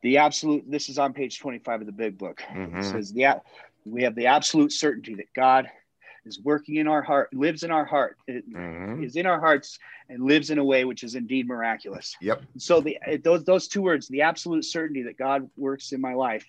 [0.02, 0.64] the absolute.
[0.70, 2.44] This is on page twenty five of the big book.
[2.50, 2.78] Mm-hmm.
[2.78, 3.42] It says the
[3.86, 5.70] we have the absolute certainty that God
[6.26, 9.04] is working in our heart, lives in our heart, mm-hmm.
[9.04, 9.80] is in our hearts,
[10.10, 12.16] and lives in a way which is indeed miraculous.
[12.20, 12.44] Yep.
[12.58, 16.46] So the those those two words, the absolute certainty that God works in my life,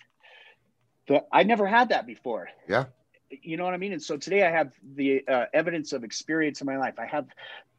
[1.08, 2.48] the, I never had that before.
[2.68, 2.86] Yeah.
[3.28, 3.92] You know what I mean?
[3.92, 6.94] And so today I have the uh, evidence of experience in my life.
[6.98, 7.26] I have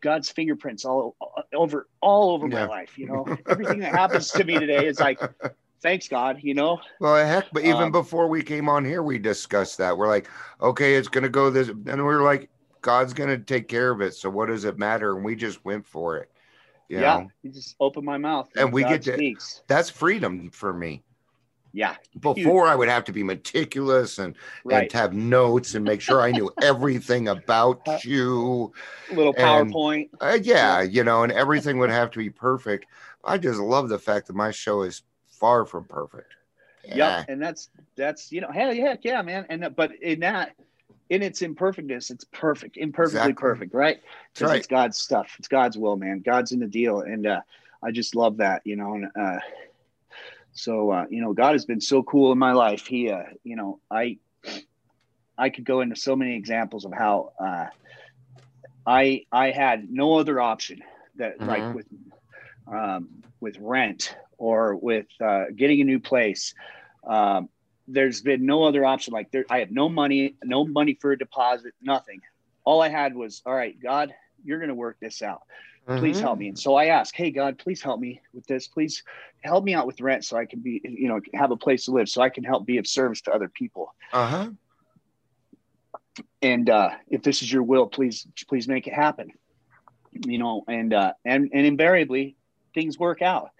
[0.01, 1.15] God's fingerprints all
[1.53, 2.65] over all over yeah.
[2.65, 2.97] my life.
[2.97, 5.19] You know, everything that happens to me today is like
[5.81, 6.79] thanks God, you know.
[6.99, 9.97] Well, heck, but even um, before we came on here, we discussed that.
[9.97, 10.29] We're like,
[10.61, 12.49] okay, it's gonna go this, and we're like,
[12.81, 14.13] God's gonna take care of it.
[14.13, 15.15] So what does it matter?
[15.15, 16.31] And we just went for it.
[16.89, 17.31] You yeah, know?
[17.43, 19.13] you just open my mouth, and, and we God get to.
[19.15, 19.63] Speaks.
[19.67, 21.03] That's freedom for me.
[21.73, 21.95] Yeah.
[22.19, 24.83] Before I would have to be meticulous and, right.
[24.83, 28.73] and have notes and make sure I knew everything about uh, you.
[29.11, 30.09] Little PowerPoint.
[30.19, 32.87] And, uh, yeah, you know, and everything would have to be perfect.
[33.23, 35.03] I just love the fact that my show is
[35.39, 36.33] far from perfect.
[36.85, 37.19] Yeah.
[37.19, 37.25] Yep.
[37.29, 39.45] And that's that's you know, hell yeah, yeah, man.
[39.49, 40.55] And but in that
[41.09, 43.41] in its imperfectness, it's perfect, imperfectly exactly.
[43.41, 44.01] perfect, right?
[44.33, 44.57] Because right.
[44.57, 45.35] it's God's stuff.
[45.39, 46.21] It's God's will, man.
[46.25, 47.01] God's in the deal.
[47.01, 47.41] And uh
[47.83, 49.39] I just love that, you know, and uh
[50.53, 52.87] so uh, you know, God has been so cool in my life.
[52.87, 54.17] He uh, you know, I
[55.37, 57.67] I could go into so many examples of how uh
[58.85, 60.81] I I had no other option
[61.17, 61.47] that mm-hmm.
[61.49, 61.85] like with
[62.71, 63.09] um
[63.39, 66.53] with rent or with uh, getting a new place.
[67.05, 67.49] Um,
[67.87, 69.13] there's been no other option.
[69.13, 72.21] Like there, I have no money, no money for a deposit, nothing.
[72.63, 74.13] All I had was, all right, God,
[74.43, 75.41] you're going to work this out.
[75.87, 76.25] Please mm-hmm.
[76.25, 76.49] help me.
[76.49, 78.67] And so I asked, hey, God, please help me with this.
[78.67, 79.03] Please
[79.39, 81.91] help me out with rent so I can be, you know, have a place to
[81.91, 83.95] live so I can help be of service to other people.
[84.11, 84.49] Uh-huh.
[86.41, 89.31] And uh, if this is your will, please, please make it happen.
[90.25, 92.35] You know, and uh, and and invariably
[92.73, 93.51] things work out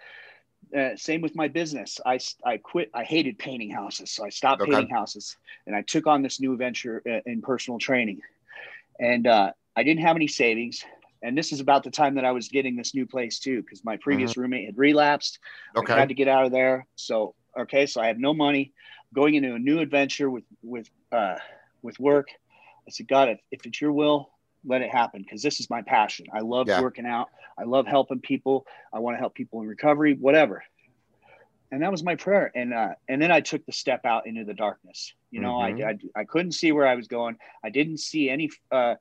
[0.76, 1.99] uh, same with my business.
[2.05, 2.89] I, I quit.
[2.93, 4.12] I hated painting houses.
[4.12, 4.72] So I stopped okay.
[4.72, 8.22] painting houses and I took on this new venture uh, in personal training.
[8.99, 10.84] And uh, I didn't have any savings.
[11.24, 13.84] And this is about the time that I was getting this new place too, because
[13.84, 14.41] my previous mm-hmm.
[14.41, 15.39] roommate had relapsed.
[15.76, 15.93] Okay.
[15.93, 16.86] I had to get out of there.
[16.95, 17.86] So, okay.
[17.86, 18.74] So I had no money
[19.14, 21.36] going into a new adventure with, with, uh,
[21.82, 22.28] with work.
[22.88, 24.30] I said, God, if, if it's your will,
[24.68, 26.28] let it happen because this is my passion.
[26.34, 26.82] I love yeah.
[26.82, 27.30] working out.
[27.57, 28.68] I love helping people.
[28.93, 30.63] I want to help people in recovery, whatever.
[31.72, 32.51] And that was my prayer.
[32.55, 35.13] And uh, and then I took the step out into the darkness.
[35.32, 35.84] You know, mm-hmm.
[35.84, 37.38] I, I, I couldn't see where I was going.
[37.63, 38.95] I didn't see any uh,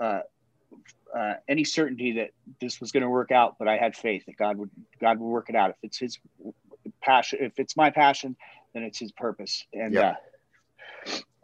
[0.00, 0.20] uh,
[1.16, 2.30] uh, any certainty that
[2.60, 5.28] this was going to work out, but I had faith that God would God would
[5.28, 5.70] work it out.
[5.70, 6.18] If it's His
[7.00, 8.36] passion, if it's my passion,
[8.74, 9.64] then it's His purpose.
[9.72, 10.14] And uh,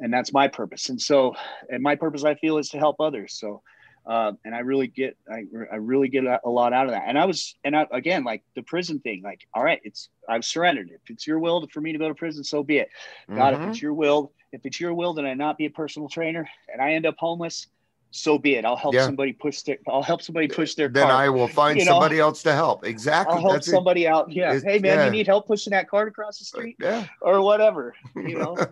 [0.01, 0.89] and that's my purpose.
[0.89, 1.35] And so,
[1.71, 3.35] and my purpose I feel is to help others.
[3.35, 3.63] So,
[4.07, 7.05] uh, and I really get, I, I really get a, a, lot out of that.
[7.07, 10.45] And I was, and I, again, like the prison thing, like, all right, it's, I've
[10.45, 10.91] surrendered.
[10.93, 12.89] If it's your will for me to go to prison, so be it.
[13.29, 13.63] God, mm-hmm.
[13.63, 13.87] if it's mm-hmm.
[13.87, 16.93] your will, if it's your will then I not be a personal trainer and I
[16.93, 17.67] end up homeless,
[18.13, 18.65] so be it.
[18.65, 19.05] I'll help yeah.
[19.05, 19.79] somebody push their.
[19.89, 20.89] I'll help somebody push their.
[20.89, 22.87] Then I will find you somebody else to help.
[22.87, 23.35] Exactly.
[23.35, 24.09] I'll help That's somebody it.
[24.09, 24.33] out.
[24.33, 24.53] Yeah.
[24.53, 25.05] It's, hey man, yeah.
[25.07, 26.77] you need help pushing that cart across the street?
[26.81, 27.07] Yeah.
[27.21, 27.95] Or whatever.
[28.15, 28.57] You know.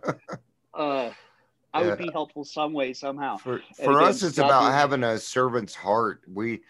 [0.76, 1.10] uh,
[1.74, 3.36] I would be helpful some way somehow.
[3.36, 6.22] For, for again, us, it's about having a servant's heart.
[6.32, 6.62] We,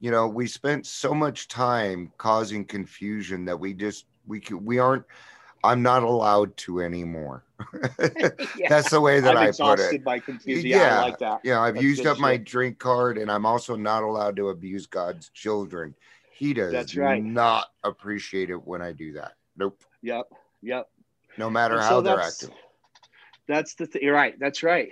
[0.00, 5.04] you know, we spent so much time causing confusion that we just we we aren't.
[5.62, 7.44] I'm not allowed to anymore.
[8.56, 8.68] yeah.
[8.68, 10.02] That's the way that I'm I put it.
[10.02, 10.66] By confusion.
[10.68, 11.40] Yeah, yeah, I like that.
[11.44, 12.22] Yeah, I've That's used up shit.
[12.22, 15.94] my drink card, and I'm also not allowed to abuse God's children.
[16.32, 17.22] He does That's right.
[17.22, 19.34] not appreciate it when I do that.
[19.56, 19.84] Nope.
[20.00, 20.26] Yep.
[20.62, 20.88] Yep.
[21.36, 22.50] No matter and how so they're acting
[23.50, 24.02] that's the thing.
[24.02, 24.38] You're right.
[24.38, 24.90] That's right.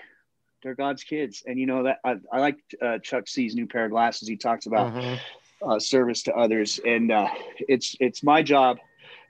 [0.63, 3.85] They're God's kids, and you know that I, I like uh, Chuck C's new pair
[3.85, 4.29] of glasses.
[4.29, 5.71] He talks about mm-hmm.
[5.71, 7.29] uh, service to others, and uh,
[7.61, 8.79] it's it's my job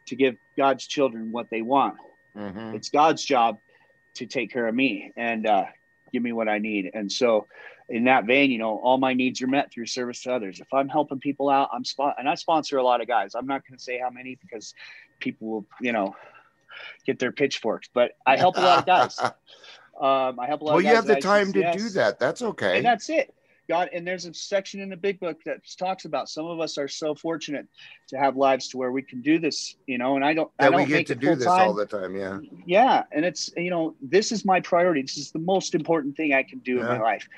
[0.07, 1.97] to give God's children what they want.
[2.35, 2.75] Mm-hmm.
[2.75, 3.59] It's God's job
[4.15, 5.67] to take care of me, and uh,
[6.13, 6.91] give me what I need.
[6.95, 7.47] And so,
[7.89, 10.61] in that vein, you know, all my needs are met through service to others.
[10.61, 13.35] If I'm helping people out, I'm spot and I sponsor a lot of guys.
[13.35, 14.75] I'm not going to say how many because
[15.21, 16.15] people will, you know,
[17.07, 19.19] get their pitchforks, but I help a lot of guys.
[20.01, 20.73] Um, I help a lot.
[20.75, 22.21] Well, you have the time to do that.
[22.21, 22.77] That's okay.
[22.77, 23.35] and that's it.
[23.69, 26.79] God, and there's a section in the big book that talks about some of us
[26.79, 27.67] are so fortunate
[28.09, 30.15] to have lives to where we can do this, you know.
[30.15, 32.17] And I don't, I that don't we get to do this full-time all the time.
[32.17, 32.39] Yeah.
[32.65, 36.33] yeah and it's you know this is my priority this is the most important thing
[36.33, 37.29] i can do in my life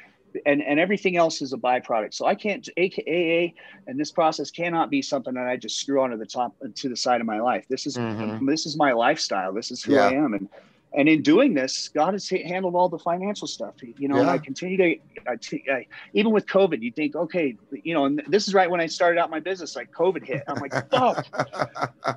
[0.46, 3.52] and and everything else is a byproduct so i can't aka
[3.86, 6.96] and this process cannot be something that i just screw onto the top to the
[6.96, 8.46] side of my life this is Mhm.
[8.46, 10.06] this is my lifestyle this is who Yeah.
[10.08, 10.48] i am and
[10.92, 14.38] and in doing this god has handled all the financial stuff you know and i
[14.38, 14.96] continue to
[15.28, 18.68] I t- I- even with covid you think okay you know and this is right
[18.70, 21.26] when i started out my business like covid hit i'm like fuck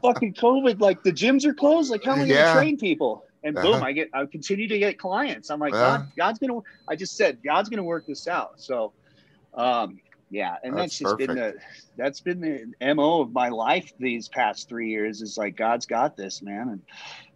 [0.01, 1.91] fucking COVID, like the gyms are closed.
[1.91, 3.25] Like, how am I going to train people?
[3.43, 3.85] And boom, Uh-huh.
[3.85, 5.49] I get, I continue to get clients.
[5.49, 5.97] I'm like, Uh-huh.
[5.97, 8.51] God, God's to, I just said, God's to work this out.
[8.57, 8.93] So,
[9.53, 10.55] um, yeah.
[10.63, 11.53] And That's that's, just been the,
[11.97, 12.41] that's been
[12.79, 16.69] the MO of my life these past three years is like, God's got this, man.
[16.69, 16.81] And,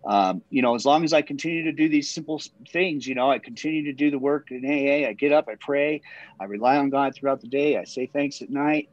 [0.06, 2.42] um, you know, as long as I continue to do these simple
[2.72, 5.08] things, you know, I continue to do the work in AA.
[5.08, 6.02] I get up, I pray,
[6.40, 7.78] I rely on God throughout the day.
[7.78, 8.90] I say thanks at night.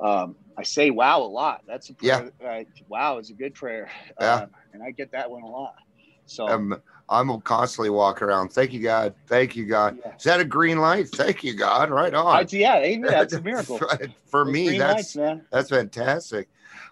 [0.00, 1.62] Um, I say wow a lot.
[1.66, 2.30] That's a prayer.
[2.44, 3.90] Uh, wow is a good prayer.
[4.20, 4.34] Yeah.
[4.34, 5.74] Um, and I get that one a lot.
[6.28, 8.52] So um, I'm constantly walking around.
[8.52, 9.14] Thank you, God.
[9.26, 9.98] Thank you, God.
[10.04, 10.14] yeah.
[10.14, 11.08] Is that a green light?
[11.08, 11.90] Thank you, God.
[11.90, 12.46] Right on.
[12.50, 13.10] Yeah, amen.
[13.10, 13.78] That's a miracle.
[13.78, 16.48] For, Those me, that's lights, that's fantastic.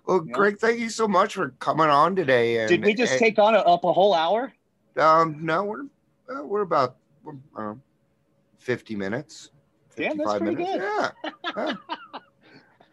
[0.07, 0.33] Well, Yeah.
[0.33, 2.61] Greg, thank you so much for coming on today.
[2.61, 4.53] And, Did we just and- take on a, up a whole hour?
[4.97, 5.83] Um, no, we're
[6.35, 7.75] uh, we're about we're, uh,
[8.59, 9.51] fifty minutes.
[9.97, 11.13] Damn, that's pretty minutes.
[11.25, 11.33] good.
[11.57, 11.75] Yeah,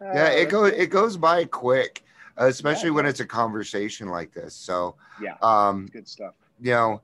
[0.02, 0.28] yeah.
[0.28, 4.54] It goes it goes by quick, uh, especially Yeah, when it's a conversation like this.
[4.54, 5.36] So, Yeah.
[5.42, 6.34] um, Good stuff.
[6.60, 7.02] you know,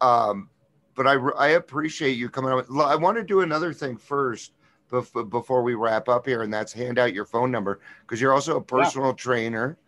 [0.00, 0.48] um,
[0.94, 2.64] but I I appreciate you coming on.
[2.80, 4.52] I want to do another thing first.
[4.90, 8.34] bef- Before we wrap up here, and that's hand out your phone number because you're
[8.34, 9.78] also a personal trainer,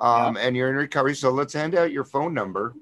[0.00, 1.14] um, and you're in recovery.
[1.14, 2.74] So let's hand out your phone number.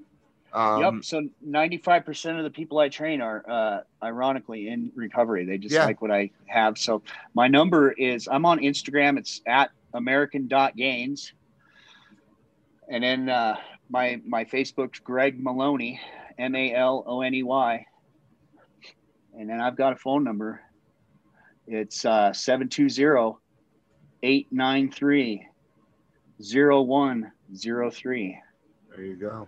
[0.53, 0.93] Um, yep.
[1.03, 5.45] So 95% of the people I train are, uh, ironically, in recovery.
[5.45, 5.85] They just Yeah.
[5.85, 6.77] like what I have.
[6.77, 7.01] So
[7.33, 9.17] my number is I'm on Instagram.
[9.17, 11.33] It's at American Gains,
[12.87, 13.55] And then uh,
[13.89, 15.99] my my Facebook's Greg Maloney,
[16.37, 17.85] M A L O N E Y.
[19.37, 20.61] And then I've got a phone number.
[21.65, 23.37] It's uh, 720
[24.21, 25.47] 893
[26.39, 28.41] 0103.
[28.95, 29.47] There you go.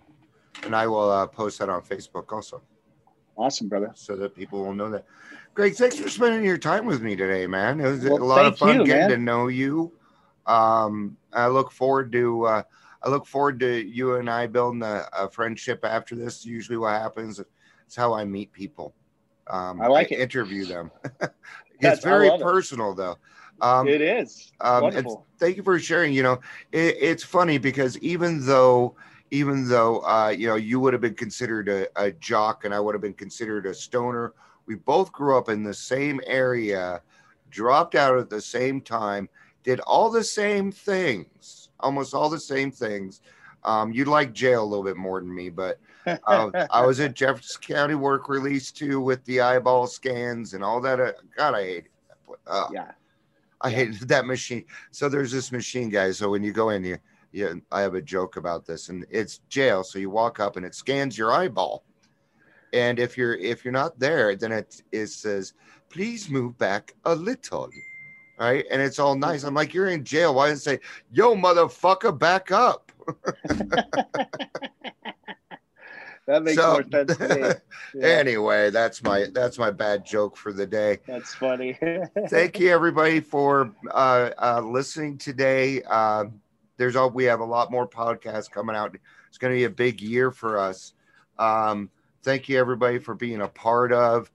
[0.64, 2.62] And I will uh, post that on Facebook also
[3.36, 3.92] Awesome, brother.
[3.94, 5.04] so that people will know that.
[5.54, 7.80] Greg, thanks for spending your time with me today, man.
[7.80, 9.10] It was Well, a lot of fun you, getting man.
[9.10, 9.92] to know you.
[10.46, 12.62] Um, I look forward to uh,
[13.02, 16.44] I look forward to you and I building a, a friendship after this.
[16.46, 18.94] Usually, what happens is how I meet people.
[19.48, 20.18] Um, I like it.
[20.20, 20.90] Interview them.
[21.80, 22.42] It's I very love it.
[22.42, 23.18] personal, though.
[23.60, 24.50] Um, it is.
[24.62, 25.26] um, Wonderful.
[25.38, 26.14] thank you for sharing.
[26.14, 26.40] You know,
[26.72, 28.94] it, it's funny because even though,
[29.30, 32.80] even though, uh, you know, you would have been considered a, a jock and I
[32.80, 34.34] would have been considered a stoner,
[34.66, 37.02] we both grew up in the same area,
[37.50, 39.28] dropped out at the same time,
[39.62, 43.20] did all the same things, almost all the same things.
[43.64, 47.14] Um, you like jail a little bit more than me, but uh, I was at
[47.14, 51.00] Jefferson County work release too with the eyeball scans and all that.
[51.00, 51.90] Uh, God, I hate it.
[52.46, 52.92] Uh, yeah.
[53.60, 54.64] I hate that machine.
[54.92, 56.18] So there's this machine, guys.
[56.18, 56.98] So when you go in, you,
[57.36, 59.84] you, I have a joke about this, and it's jail.
[59.84, 61.84] So you walk up and it scans your eyeball,
[62.72, 65.52] and if you're if you're not there, then it it says,
[65.90, 67.68] "Please move back a little."
[68.38, 69.44] Right, and it's all nice.
[69.44, 70.34] I'm like, you're in jail.
[70.34, 70.80] Why it say,
[71.12, 72.92] "Yo, motherfucker, back up"?
[76.26, 77.50] That makes So- more sense to me.
[77.94, 80.98] Yeah, anyway, that's my that's my bad joke for the day.
[81.06, 81.78] that's funny.
[82.28, 85.82] thank you everybody for uh, uh, listening today.
[85.88, 86.24] Uh,
[86.76, 88.96] there's all we have a lot more podcasts coming out.
[89.28, 90.94] It's going to be a big year for us.
[91.38, 91.90] Um,
[92.22, 94.30] thank you everybody for being a part of,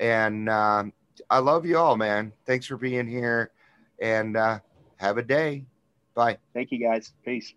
[0.00, 0.92] and um
[1.30, 2.32] I love you all, man.
[2.44, 3.50] Thanks for being here,
[4.00, 4.60] and uh,
[4.96, 5.64] have a day.
[6.14, 6.38] Bye.
[6.54, 7.12] Thank you guys.
[7.24, 7.54] Peace.